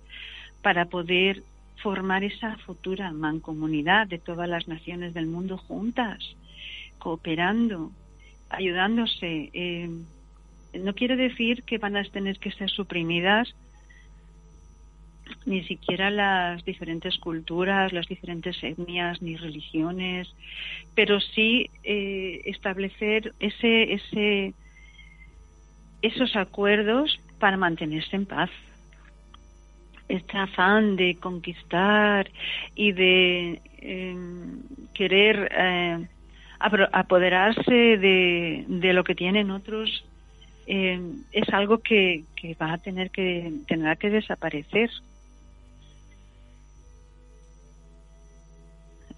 para 0.61 0.85
poder 0.85 1.43
formar 1.81 2.23
esa 2.23 2.57
futura 2.57 3.11
mancomunidad 3.11 4.07
de 4.07 4.17
todas 4.17 4.49
las 4.49 4.67
naciones 4.67 5.13
del 5.13 5.27
mundo 5.27 5.57
juntas, 5.57 6.19
cooperando, 6.99 7.91
ayudándose. 8.49 9.49
Eh, 9.53 9.89
no 10.73 10.93
quiere 10.93 11.15
decir 11.15 11.63
que 11.63 11.77
van 11.77 11.95
a 11.95 12.03
tener 12.03 12.38
que 12.39 12.51
ser 12.51 12.69
suprimidas 12.69 13.55
ni 15.45 15.63
siquiera 15.63 16.09
las 16.09 16.63
diferentes 16.65 17.17
culturas, 17.17 17.93
las 17.93 18.07
diferentes 18.07 18.61
etnias 18.63 19.21
ni 19.21 19.36
religiones, 19.36 20.28
pero 20.95 21.19
sí 21.19 21.69
eh, 21.84 22.41
establecer 22.45 23.34
ese, 23.39 23.93
ese, 23.93 24.53
esos 26.01 26.36
acuerdos 26.36 27.19
para 27.39 27.57
mantenerse 27.57 28.15
en 28.15 28.25
paz. 28.25 28.49
Este 30.09 30.38
afán 30.38 30.95
de 30.95 31.17
conquistar 31.17 32.30
y 32.75 32.93
de 32.93 33.61
em, 33.80 34.61
querer 34.93 35.49
eh, 35.51 36.07
apoderarse 36.59 37.97
de, 37.97 38.65
de, 38.67 38.93
lo 38.93 39.03
que 39.03 39.15
tienen 39.15 39.51
otros 39.51 40.05
em, 40.65 41.23
es 41.32 41.47
algo 41.49 41.80
que, 41.80 42.23
que, 42.36 42.55
va 42.55 42.73
a 42.73 42.78
tener 42.78 43.11
que 43.11 43.51
tendrá 43.67 43.95
que 43.97 44.09
desaparecer 44.09 44.89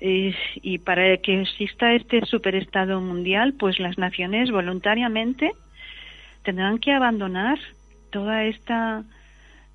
y 0.01 0.77
para 0.79 1.17
que 1.17 1.41
exista 1.41 1.93
este 1.93 2.25
superestado 2.25 3.01
mundial, 3.01 3.53
pues 3.53 3.79
las 3.79 3.97
naciones 3.97 4.49
voluntariamente 4.49 5.51
tendrán 6.43 6.79
que 6.79 6.93
abandonar 6.93 7.59
toda 8.11 8.45
esta 8.45 9.03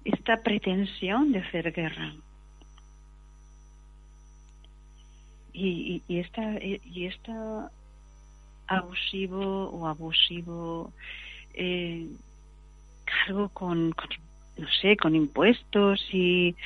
esta 0.05 0.43
pretensión 0.43 1.33
de 1.33 1.39
hacer 1.39 1.73
guerra. 1.73 2.15
Y, 5.53 6.03
y, 6.09 6.19
esta 6.19 6.59
y 6.63 7.07
esta 7.07 7.71
abusivo 8.67 9.71
o 9.71 9.87
abusivo 9.87 10.93
eh, 11.55 12.09
cargo 13.05 13.49
con, 13.51 13.93
con, 13.93 14.09
no 14.57 14.69
sé 14.81 14.97
con 14.97 15.15
impuestos 15.15 16.05
y, 16.13 16.57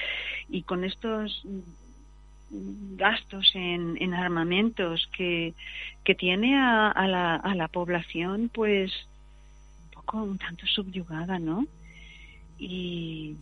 y 0.49 0.63
con 0.63 0.85
estos 0.85 1.45
gastos 2.51 3.51
en, 3.55 3.97
en 4.01 4.15
armamentos 4.15 5.09
que, 5.17 5.55
que 6.05 6.15
tiene 6.15 6.57
a, 6.57 6.89
a, 6.91 7.07
la, 7.07 7.37
a 7.37 7.55
la 7.55 7.69
población 7.69 8.51
pues 8.53 8.93
un 9.85 9.91
poco 9.91 10.23
un 10.23 10.39
tanto 10.39 10.67
subyugada, 10.67 11.39
¿no? 11.39 11.67
Y, 12.59 13.37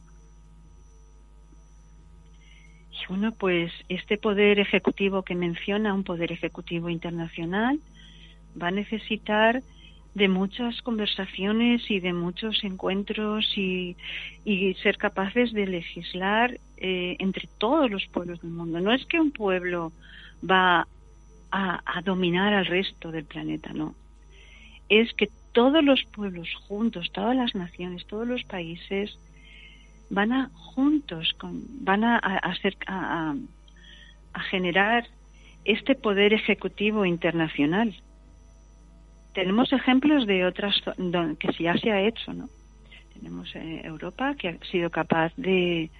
y 2.91 3.07
bueno, 3.09 3.33
pues 3.33 3.73
este 3.89 4.19
poder 4.19 4.59
ejecutivo 4.59 5.23
que 5.23 5.35
menciona, 5.35 5.95
un 5.95 6.05
poder 6.05 6.33
ejecutivo 6.33 6.89
internacional, 6.89 7.79
va 8.61 8.69
a 8.69 8.73
necesitar 8.73 9.63
de 10.17 10.29
muchas 10.29 10.81
conversaciones 10.81 11.91
y 11.91 12.01
de 12.01 12.15
muchos 12.15 12.65
encuentros 12.65 13.53
y, 13.55 13.99
y 14.47 14.73
ser 14.83 14.97
capaces 14.97 15.53
de 15.53 15.67
legislar 15.67 16.59
eh, 16.79 17.17
entre 17.19 17.47
todos 17.59 17.91
los 17.91 18.07
pueblos 18.07 18.41
del 18.41 18.53
mundo. 18.53 18.81
No 18.81 18.95
es 18.95 19.05
que 19.05 19.21
un 19.21 19.31
pueblo 19.31 19.93
va 20.43 20.89
a, 21.51 21.99
a 21.99 22.01
dominar 22.01 22.55
al 22.55 22.65
resto 22.65 23.13
del 23.13 23.27
planeta, 23.27 23.75
no. 23.75 23.95
Es 24.89 25.13
que 25.13 25.29
todos 25.53 25.85
los 25.85 26.03
pueblos 26.05 26.49
juntos, 26.67 27.13
todas 27.13 27.37
las 27.37 27.55
naciones, 27.55 28.07
todos 28.07 28.27
los 28.27 28.43
países 28.45 29.19
van 30.09 30.33
a 30.33 30.49
juntos, 30.55 31.35
con, 31.37 31.63
van 31.85 32.05
a, 32.05 32.17
hacer, 32.17 32.75
a, 32.87 33.35
a, 34.33 34.41
generar 34.45 35.07
este 35.67 35.95
poder 35.95 36.33
ejecutivo 36.33 37.05
internacional 37.05 37.95
tenemos 39.37 39.71
ejemplos 39.71 40.27
de 40.27 40.47
otras 40.47 40.75
que 41.39 41.53
ya 41.63 41.77
se 41.77 41.93
ha 41.93 42.01
hecho, 42.01 42.33
¿no? 42.33 42.49
Tenemos 43.15 43.55
eh, 43.55 43.83
Europa 43.85 44.35
que 44.35 44.49
ha 44.49 44.59
sido 44.71 44.89
capaz 44.91 45.33
de 45.37 45.91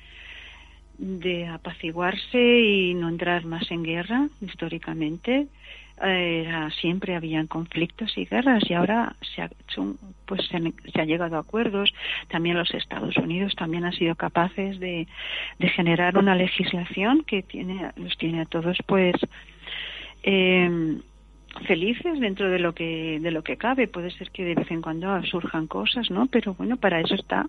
de 0.99 1.47
apaciguarse 1.47 2.61
y 2.61 2.95
no 2.95 3.11
entrar 3.11 3.45
más 3.45 3.71
en 3.71 3.83
guerra 3.83 4.29
históricamente 4.41 5.47
era, 6.03 6.71
siempre 6.71 7.15
habían 7.15 7.47
conflictos 7.47 8.17
y 8.17 8.25
guerras 8.25 8.63
y 8.71 8.73
ahora 8.73 9.15
se 9.35 9.43
ha 9.43 9.51
pues 10.25 10.41
se, 10.49 11.01
ha 11.01 11.05
llegado 11.05 11.37
a 11.37 11.41
acuerdos 11.41 11.93
también 12.29 12.57
los 12.57 12.73
Estados 12.73 13.15
Unidos 13.19 13.55
también 13.57 13.85
han 13.85 13.93
sido 13.93 14.15
capaces 14.15 14.81
de, 14.81 15.07
de 15.59 15.69
generar 15.69 16.17
una 16.17 16.35
legislación 16.35 17.25
que 17.25 17.43
tiene 17.43 17.91
los 17.97 18.17
tiene 18.17 18.41
a 18.41 18.47
todos 18.47 18.79
pues 18.87 19.17
eh, 20.23 20.99
felices 21.67 22.21
dentro 22.21 22.51
de 22.51 22.59
lo 22.59 22.75
que 22.75 23.19
de 23.21 23.31
lo 23.31 23.43
que 23.43 23.57
cabe. 23.57 23.89
Puede 23.89 24.11
ser 24.11 24.31
que 24.31 24.45
de 24.45 24.55
vez 24.55 24.71
en 24.71 24.83
cuando 24.83 25.23
surjan 25.25 25.67
cosas 25.67 26.11
no 26.11 26.27
pero 26.27 26.55
bueno 26.55 26.77
para 26.77 27.01
eso 27.01 27.15
está 27.15 27.47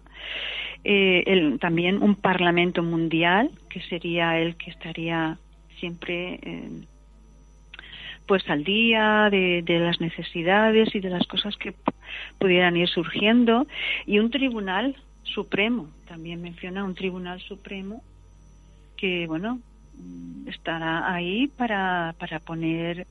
eh, 0.83 1.23
el, 1.27 1.59
también 1.59 2.01
un 2.01 2.15
parlamento 2.15 2.83
mundial 2.83 3.51
que 3.69 3.81
sería 3.81 4.39
el 4.39 4.55
que 4.55 4.71
estaría 4.71 5.37
siempre 5.79 6.39
eh, 6.41 6.69
pues 8.27 8.47
al 8.49 8.63
día 8.63 9.29
de, 9.31 9.61
de, 9.63 9.79
las 9.79 10.01
necesidades 10.01 10.93
y 10.93 10.99
de 10.99 11.09
las 11.09 11.25
cosas 11.27 11.55
que 11.55 11.73
pudieran 12.37 12.75
ir 12.75 12.89
surgiendo. 12.89 13.65
Y 14.05 14.19
un 14.19 14.29
tribunal 14.29 14.97
supremo 15.23 15.89
también 16.07 16.41
menciona 16.41 16.83
un 16.83 16.95
tribunal 16.95 17.39
supremo 17.41 18.01
que 18.97 19.27
bueno 19.27 19.59
estará 20.45 21.13
ahí 21.13 21.47
para, 21.47 22.15
para 22.19 22.39
poner 22.39 23.07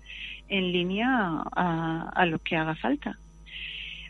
en 0.49 0.73
línea 0.73 1.43
a, 1.53 2.27
lo 2.27 2.39
que 2.39 2.57
haga 2.57 2.75
falta. 2.75 3.19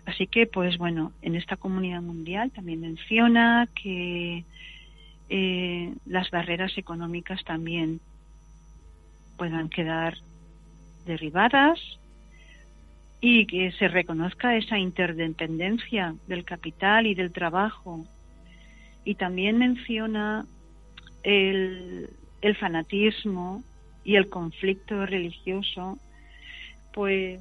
Así 0.04 0.26
que, 0.26 0.46
pues 0.46 0.78
bueno, 0.78 1.12
en 1.22 1.34
esta 1.34 1.56
comunidad 1.56 2.02
mundial 2.02 2.50
también 2.52 2.80
menciona 2.80 3.68
que 3.74 4.44
eh, 5.28 5.94
las 6.04 6.30
barreras 6.30 6.76
económicas 6.78 7.42
también 7.44 8.00
puedan 9.36 9.68
quedar 9.68 10.16
derribadas 11.06 11.80
y 13.20 13.46
que 13.46 13.72
se 13.72 13.88
reconozca 13.88 14.56
esa 14.56 14.78
interdependencia 14.78 16.14
del 16.28 16.44
capital 16.44 17.06
y 17.06 17.14
del 17.14 17.32
trabajo. 17.32 18.06
Y 19.04 19.14
también 19.14 19.58
menciona 19.58 20.46
el, 21.22 22.10
el 22.46 22.56
fanatismo 22.56 23.62
y 24.04 24.16
el 24.16 24.28
conflicto 24.28 25.04
religioso 25.04 25.98
pues 26.94 27.40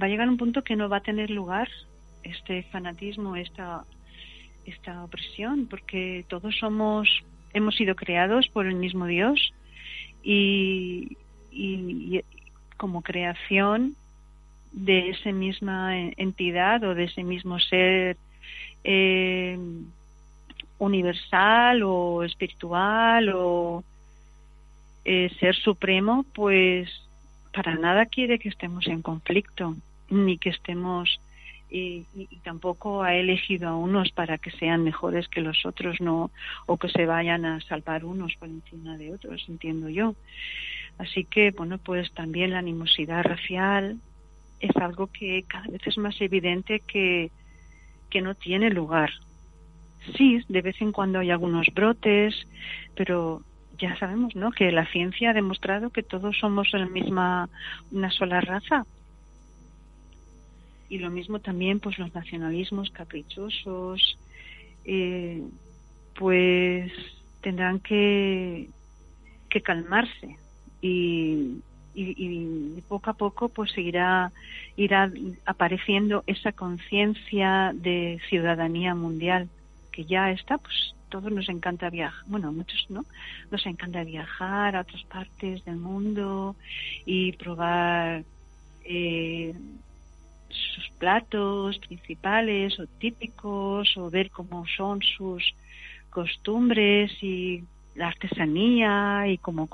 va 0.00 0.06
a 0.06 0.08
llegar 0.08 0.28
un 0.28 0.36
punto 0.36 0.62
que 0.62 0.76
no 0.76 0.88
va 0.88 0.98
a 0.98 1.02
tener 1.02 1.30
lugar 1.30 1.68
este 2.22 2.62
fanatismo, 2.64 3.36
esta, 3.36 3.84
esta 4.64 5.04
opresión, 5.04 5.66
porque 5.66 6.24
todos 6.28 6.56
somos, 6.58 7.08
hemos 7.52 7.76
sido 7.76 7.94
creados 7.94 8.48
por 8.48 8.66
el 8.66 8.74
mismo 8.74 9.06
Dios 9.06 9.52
y, 10.22 11.16
y, 11.50 12.20
como 12.76 13.02
creación 13.02 13.94
de 14.72 15.10
esa 15.10 15.32
misma 15.32 15.98
entidad 15.98 16.82
o 16.84 16.94
de 16.94 17.04
ese 17.04 17.22
mismo 17.22 17.58
ser 17.58 18.16
eh, 18.84 19.58
universal 20.78 21.82
o 21.82 22.22
espiritual 22.22 23.30
o 23.34 23.84
eh, 25.04 25.30
ser 25.38 25.54
supremo, 25.54 26.24
pues 26.34 26.90
para 27.52 27.74
nada 27.76 28.06
quiere 28.06 28.38
que 28.38 28.48
estemos 28.48 28.86
en 28.86 29.02
conflicto, 29.02 29.76
ni 30.10 30.36
que 30.36 30.50
estemos 30.50 31.20
y, 31.70 32.04
tampoco 32.44 33.02
ha 33.02 33.14
elegido 33.14 33.68
a 33.68 33.76
unos 33.76 34.10
para 34.12 34.38
que 34.38 34.50
sean 34.52 34.84
mejores 34.84 35.28
que 35.28 35.40
los 35.40 35.66
otros, 35.66 36.00
no, 36.00 36.30
o 36.66 36.76
que 36.76 36.88
se 36.88 37.06
vayan 37.06 37.44
a 37.44 37.60
salvar 37.60 38.04
unos 38.04 38.34
por 38.36 38.48
encima 38.48 38.96
de 38.96 39.12
otros, 39.12 39.44
entiendo 39.48 39.88
yo. 39.88 40.14
Así 40.98 41.24
que, 41.24 41.50
bueno, 41.50 41.78
pues 41.78 42.12
también 42.12 42.52
la 42.52 42.60
animosidad 42.60 43.24
racial 43.24 43.98
es 44.60 44.74
algo 44.76 45.08
que 45.08 45.44
cada 45.46 45.66
vez 45.68 45.86
es 45.86 45.98
más 45.98 46.20
evidente 46.20 46.80
que, 46.80 47.30
que 48.10 48.22
no 48.22 48.34
tiene 48.34 48.70
lugar. 48.70 49.10
Sí, 50.14 50.40
de 50.48 50.62
vez 50.62 50.80
en 50.80 50.92
cuando 50.92 51.18
hay 51.18 51.30
algunos 51.30 51.66
brotes, 51.74 52.34
pero 52.94 53.42
ya 53.78 53.96
sabemos, 53.98 54.34
¿no? 54.36 54.52
Que 54.52 54.70
la 54.72 54.86
ciencia 54.86 55.30
ha 55.30 55.34
demostrado 55.34 55.90
que 55.90 56.02
todos 56.02 56.38
somos 56.38 56.68
la 56.72 56.86
misma, 56.86 57.48
una 57.90 58.10
sola 58.10 58.40
raza. 58.40 58.84
Y 60.88 60.98
lo 60.98 61.10
mismo 61.10 61.40
también, 61.40 61.80
pues 61.80 61.98
los 61.98 62.14
nacionalismos 62.14 62.90
caprichosos, 62.90 64.18
eh, 64.84 65.42
pues 66.14 66.92
tendrán 67.40 67.80
que, 67.80 68.68
que 69.50 69.60
calmarse 69.60 70.36
y, 70.80 71.60
y, 71.94 72.80
poco 72.88 73.10
a 73.10 73.14
poco 73.14 73.48
pues 73.48 73.72
seguirá 73.72 74.30
irá 74.76 75.10
apareciendo 75.44 76.22
esa 76.26 76.52
conciencia 76.52 77.72
de 77.74 78.20
ciudadanía 78.28 78.94
mundial 78.94 79.48
que 79.96 80.04
ya 80.04 80.30
está 80.30 80.58
pues 80.58 80.94
todos 81.08 81.32
nos 81.32 81.48
encanta 81.48 81.88
viajar, 81.88 82.22
bueno, 82.26 82.52
muchos 82.52 82.84
no, 82.90 83.06
nos 83.50 83.64
encanta 83.64 84.04
viajar 84.04 84.76
a 84.76 84.82
otras 84.82 85.02
partes 85.04 85.64
del 85.64 85.76
mundo 85.76 86.54
y 87.06 87.32
probar 87.32 88.22
eh, 88.84 89.54
sus 90.50 90.90
platos 90.98 91.78
principales 91.78 92.78
o 92.78 92.86
típicos 92.86 93.96
o 93.96 94.10
ver 94.10 94.30
cómo 94.30 94.66
son 94.66 95.00
sus 95.00 95.42
costumbres 96.10 97.10
y 97.22 97.64
la 97.94 98.08
artesanía 98.08 99.28
y 99.28 99.38
cómo 99.38 99.66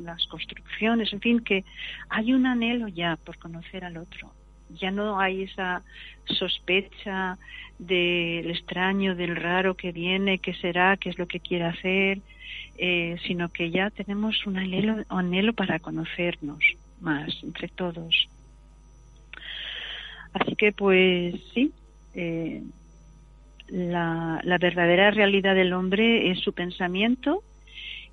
las 0.00 0.26
construcciones, 0.26 1.12
en 1.12 1.20
fin, 1.20 1.40
que 1.40 1.64
hay 2.08 2.32
un 2.32 2.46
anhelo 2.46 2.88
ya 2.88 3.16
por 3.24 3.38
conocer 3.38 3.84
al 3.84 3.98
otro 3.98 4.32
ya 4.74 4.90
no 4.90 5.20
hay 5.20 5.42
esa 5.42 5.82
sospecha 6.24 7.38
del 7.78 8.50
extraño, 8.50 9.14
del 9.14 9.36
raro 9.36 9.74
que 9.74 9.92
viene, 9.92 10.38
qué 10.38 10.54
será, 10.54 10.96
qué 10.96 11.10
es 11.10 11.18
lo 11.18 11.26
que 11.26 11.40
quiere 11.40 11.64
hacer, 11.64 12.20
eh, 12.76 13.16
sino 13.26 13.48
que 13.48 13.70
ya 13.70 13.90
tenemos 13.90 14.46
un 14.46 14.58
anhelo, 14.58 15.04
anhelo 15.08 15.52
para 15.54 15.78
conocernos 15.78 16.58
más 17.00 17.30
entre 17.42 17.68
todos. 17.68 18.28
Así 20.32 20.54
que 20.56 20.72
pues 20.72 21.34
sí, 21.52 21.72
eh, 22.14 22.62
la, 23.68 24.40
la 24.44 24.58
verdadera 24.58 25.10
realidad 25.10 25.54
del 25.54 25.72
hombre 25.72 26.30
es 26.30 26.40
su 26.40 26.52
pensamiento, 26.52 27.42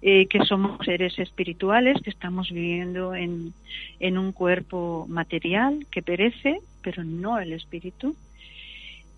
eh, 0.02 0.28
que 0.28 0.45
somos 0.45 0.86
seres 0.86 1.18
espirituales, 1.20 2.02
que 2.02 2.10
estamos 2.10 2.52
viviendo 2.52 3.16
en, 3.16 3.54
en 4.00 4.18
un 4.18 4.32
cuerpo 4.32 5.06
material 5.10 5.88
que 5.91 6.02
perece, 6.02 6.62
pero 6.84 7.04
no 7.04 7.39
el 7.39 7.54
espíritu, 7.54 8.16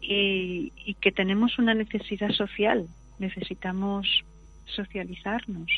y, 0.01 0.95
que 1.01 1.11
tenemos 1.11 1.59
una 1.59 1.73
necesidad 1.73 2.32
social, 2.32 2.88
necesitamos 3.19 4.07
socializarnos. 4.65 5.69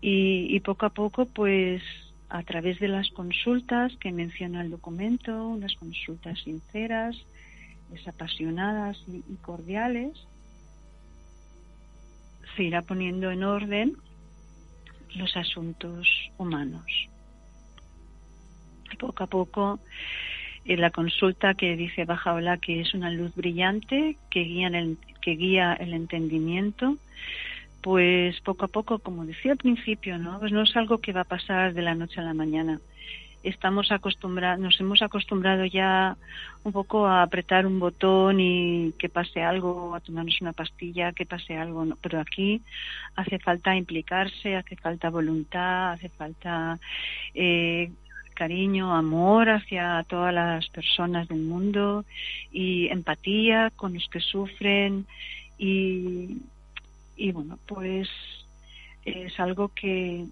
Y, 0.00 0.60
poco 0.60 0.86
a 0.86 0.90
poco, 0.90 1.26
pues 1.26 1.82
a 2.28 2.42
través 2.42 2.78
de 2.80 2.88
las 2.88 3.10
consultas 3.10 3.96
que 3.96 4.12
menciona 4.12 4.62
el 4.62 4.70
documento, 4.70 5.48
unas 5.48 5.74
consultas 5.74 6.40
sinceras, 6.42 7.16
desapasionadas 7.90 9.02
y 9.08 9.34
cordiales, 9.36 10.12
se 12.56 12.64
irá 12.64 12.82
poniendo 12.82 13.30
en 13.30 13.44
orden 13.44 13.96
los 15.14 15.36
asuntos 15.36 16.08
humanos. 16.38 16.84
Poco 18.98 19.24
a 19.24 19.26
poco, 19.26 19.78
en 20.64 20.80
la 20.80 20.90
consulta 20.90 21.54
que 21.54 21.76
dice 21.76 22.04
Bajaola 22.04 22.56
que 22.56 22.80
es 22.80 22.94
una 22.94 23.10
luz 23.10 23.34
brillante 23.34 24.16
que 24.30 24.40
guía, 24.40 24.68
el, 24.68 24.96
que 25.20 25.32
guía 25.32 25.74
el 25.74 25.92
entendimiento, 25.92 26.96
pues 27.82 28.40
poco 28.40 28.64
a 28.64 28.68
poco, 28.68 28.98
como 28.98 29.26
decía 29.26 29.52
al 29.52 29.58
principio, 29.58 30.18
¿no? 30.18 30.40
Pues 30.40 30.50
no 30.52 30.62
es 30.62 30.74
algo 30.76 30.98
que 30.98 31.12
va 31.12 31.20
a 31.22 31.24
pasar 31.24 31.74
de 31.74 31.82
la 31.82 31.94
noche 31.94 32.20
a 32.20 32.24
la 32.24 32.34
mañana 32.34 32.80
estamos 33.42 33.92
acostumbrados, 33.92 34.60
nos 34.60 34.80
hemos 34.80 35.02
acostumbrado 35.02 35.64
ya 35.64 36.16
un 36.64 36.72
poco 36.72 37.06
a 37.06 37.22
apretar 37.22 37.66
un 37.66 37.78
botón 37.78 38.40
y 38.40 38.92
que 38.98 39.08
pase 39.08 39.42
algo, 39.42 39.94
a 39.94 40.00
tomarnos 40.00 40.40
una 40.40 40.52
pastilla, 40.52 41.12
que 41.12 41.26
pase 41.26 41.56
algo, 41.56 41.86
pero 42.00 42.20
aquí 42.20 42.62
hace 43.14 43.38
falta 43.38 43.76
implicarse, 43.76 44.56
hace 44.56 44.76
falta 44.76 45.10
voluntad, 45.10 45.92
hace 45.92 46.08
falta 46.08 46.78
eh, 47.34 47.92
cariño, 48.34 48.94
amor 48.94 49.48
hacia 49.48 50.04
todas 50.08 50.34
las 50.34 50.68
personas 50.68 51.28
del 51.28 51.42
mundo 51.42 52.04
y 52.52 52.88
empatía 52.88 53.70
con 53.76 53.94
los 53.94 54.08
que 54.08 54.20
sufren 54.20 55.06
y, 55.58 56.42
y 57.16 57.32
bueno, 57.32 57.58
pues 57.66 58.08
es 59.04 59.38
algo 59.38 59.68
que 59.68 60.26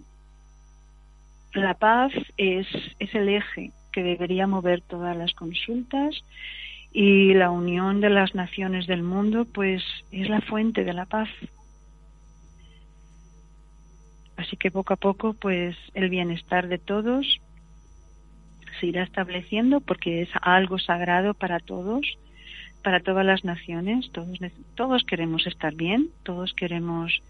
la 1.55 1.75
paz 1.75 2.13
es, 2.37 2.67
es 2.99 3.15
el 3.15 3.29
eje 3.29 3.73
que 3.93 4.03
debería 4.03 4.47
mover 4.47 4.83
todas 4.83 5.17
las 5.17 5.33
consultas 5.35 6.15
y 6.93 7.35
la 7.35 7.51
unión 7.51 8.01
de 8.01 8.11
las 8.11 8.35
naciones 8.35 8.87
del 8.87 9.03
mundo 9.03 9.47
pues 9.53 9.83
es 10.11 10.29
la 10.29 10.41
fuente 10.41 10.85
de 10.85 10.93
la 10.93 11.07
paz. 11.07 11.29
Así 14.37 14.57
que 14.57 14.71
poco 14.71 14.95
a 14.95 14.97
poco 14.97 15.35
pues 15.35 15.77
el 15.95 16.09
bienestar 16.09 16.69
de 16.69 16.79
todos 16.79 17.41
se 18.81 18.87
irá 18.87 19.05
estableciendo 19.05 19.81
porque 19.81 20.23
es 20.23 20.29
algo 20.43 20.79
sagrado 20.79 21.35
para 21.35 21.61
todos, 21.61 22.19
para 22.83 23.01
todas 23.01 23.25
las 23.25 23.45
naciones, 23.45 24.11
todos 24.13 24.39
todos 24.75 25.05
queremos 25.05 25.47
estar 25.47 25.75
bien, 25.75 26.11
todos 26.25 26.53
queremos 26.55 27.23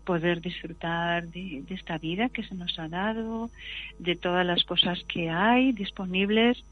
poder 0.00 0.40
disfrutar 0.40 1.28
de, 1.28 1.64
esta 1.70 1.98
vida 1.98 2.28
que 2.28 2.42
se 2.42 2.54
nos 2.54 2.78
ha 2.78 2.88
dado, 2.88 3.50
de 3.98 4.16
todas 4.16 4.44
las 4.46 4.64
cosas 4.64 5.02
que 5.04 5.30
hay 5.30 5.72
disponibles. 5.72 6.64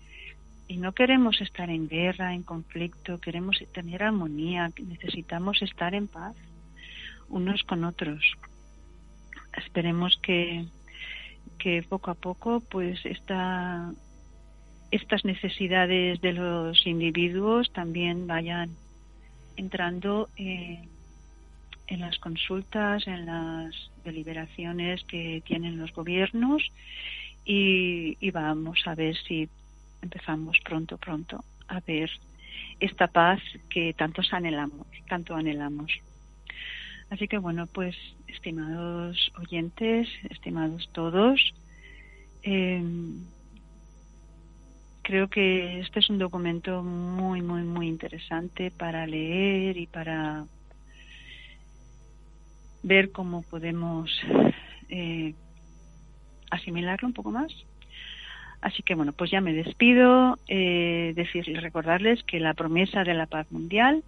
Y 0.67 0.77
no 0.77 0.93
queremos 0.93 1.41
estar 1.41 1.71
en 1.71 1.89
guerra, 1.89 2.35
en 2.35 2.43
conflicto, 2.43 3.19
queremos 3.19 3.57
tener 3.73 4.03
armonía, 4.03 4.71
necesitamos 4.87 5.63
estar 5.63 5.95
en 5.95 6.09
paz 6.09 6.37
unos 7.29 7.63
con 7.63 7.85
otros. 7.85 8.23
Esperemos 9.57 10.19
que, 10.23 10.67
que 11.59 11.83
poco 11.83 12.11
a 12.11 12.15
poco 12.15 12.61
pues 12.61 13.05
esta, 13.05 13.93
estas 14.91 15.25
necesidades 15.25 16.21
de 16.21 16.33
los 16.33 16.87
individuos 16.87 17.73
también 17.73 18.27
vayan 18.27 18.71
entrando 19.57 20.29
en 20.37 20.89
en 21.89 22.01
las 22.01 22.19
consultas, 22.19 23.07
en 23.07 23.27
las 23.27 23.75
deliberaciones 24.05 25.03
que 25.05 25.43
tienen 25.45 25.79
los 25.79 25.93
gobiernos 25.93 26.63
y, 27.45 28.31
vamos 28.31 28.87
a 28.87 28.95
ver 28.95 29.17
si 29.27 29.49
empezamos 30.03 30.59
pronto, 30.63 30.99
pronto 30.99 31.45
a 31.67 31.81
ver 31.81 32.11
esta 32.79 33.09
paz 33.09 33.41
que 33.71 33.95
tantos 33.95 34.33
anhelamos, 34.33 34.87
tanto 35.09 35.35
anhelamos. 35.35 35.91
Así 37.11 37.27
que 37.27 37.39
bueno, 37.39 37.67
pues 37.67 37.97
estimados 38.27 39.33
oyentes, 39.39 40.09
estimados 40.29 40.91
todos, 40.93 41.55
em, 42.43 43.25
creo 45.01 45.29
que 45.29 45.81
este 45.81 46.01
es 46.01 46.11
un 46.11 46.19
documento 46.19 46.83
muy, 46.83 47.41
muy, 47.41 47.63
muy 47.63 47.89
interesante 47.89 48.71
para 48.71 49.07
leer 49.07 49.79
y 49.79 49.87
para 49.87 50.45
ver 52.89 53.13
cómo 53.13 53.43
podemos 53.43 54.11
eh, 54.89 55.35
asimilarlo 56.51 57.07
un 57.07 57.15
poco 57.15 57.31
más. 57.31 57.53
Así 58.61 58.83
que 58.83 58.97
bueno, 58.97 59.13
pues 59.13 59.31
ya 59.31 59.41
me 59.41 59.53
despido, 59.53 60.37
eh, 60.49 61.13
decirles, 61.15 61.63
recordarles 61.63 62.25
que 62.25 62.41
la 62.41 62.55
promesa 62.55 63.05
de 63.05 63.15
la 63.15 63.27
paz 63.27 63.47
mundial 63.53 64.03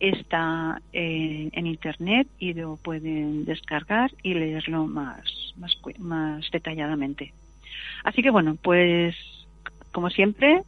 está 0.00 0.80
eh, 0.92 1.48
en 1.52 1.66
internet 1.66 2.26
y 2.38 2.54
lo 2.54 2.76
pueden 2.76 3.44
descargar 3.44 4.10
y 4.22 4.34
leerlo 4.34 4.86
más, 4.86 5.54
más, 5.56 5.76
más 5.98 6.50
detalladamente. 6.50 7.32
Así 8.02 8.22
que 8.22 8.30
bueno, 8.30 8.56
pues 8.60 9.14
como 9.92 10.10
siempre, 10.10 10.62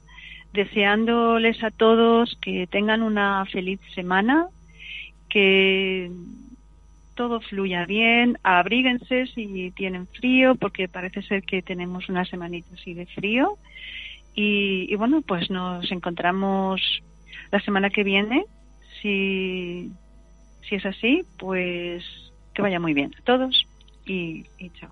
deseándoles 0.53 1.62
a 1.64 1.70
todos 1.70 2.36
que 2.41 2.66
tengan 2.66 3.03
una 3.03 3.45
feliz 3.47 3.80
semana, 3.95 4.47
que 5.28 6.11
todo 7.15 7.41
fluya 7.41 7.85
bien, 7.87 8.39
abríguense 8.43 9.27
si 9.27 9.71
tienen 9.73 10.07
frío, 10.07 10.55
porque 10.55 10.89
parece 10.89 11.23
ser 11.23 11.43
que 11.43 11.63
tenemos 11.63 12.09
una 12.09 12.25
semanita 12.25 12.69
así 12.75 12.95
de 12.95 13.07
frío. 13.07 13.59
Y, 14.35 14.95
bueno, 14.97 15.23
pues 15.23 15.51
nos 15.51 15.91
encontramos 15.91 16.81
la 17.51 17.61
semana 17.61 17.91
que 17.91 18.05
viene. 18.05 18.45
Si, 19.03 19.91
si 20.69 20.75
es 20.77 20.87
así, 20.87 21.25
pues 21.39 22.05
que 22.55 22.63
vaya 22.63 22.81
muy 22.81 22.95
bien 22.95 23.13
a 23.19 23.23
todos 23.23 23.67
y 24.07 24.45
chao. 24.79 24.91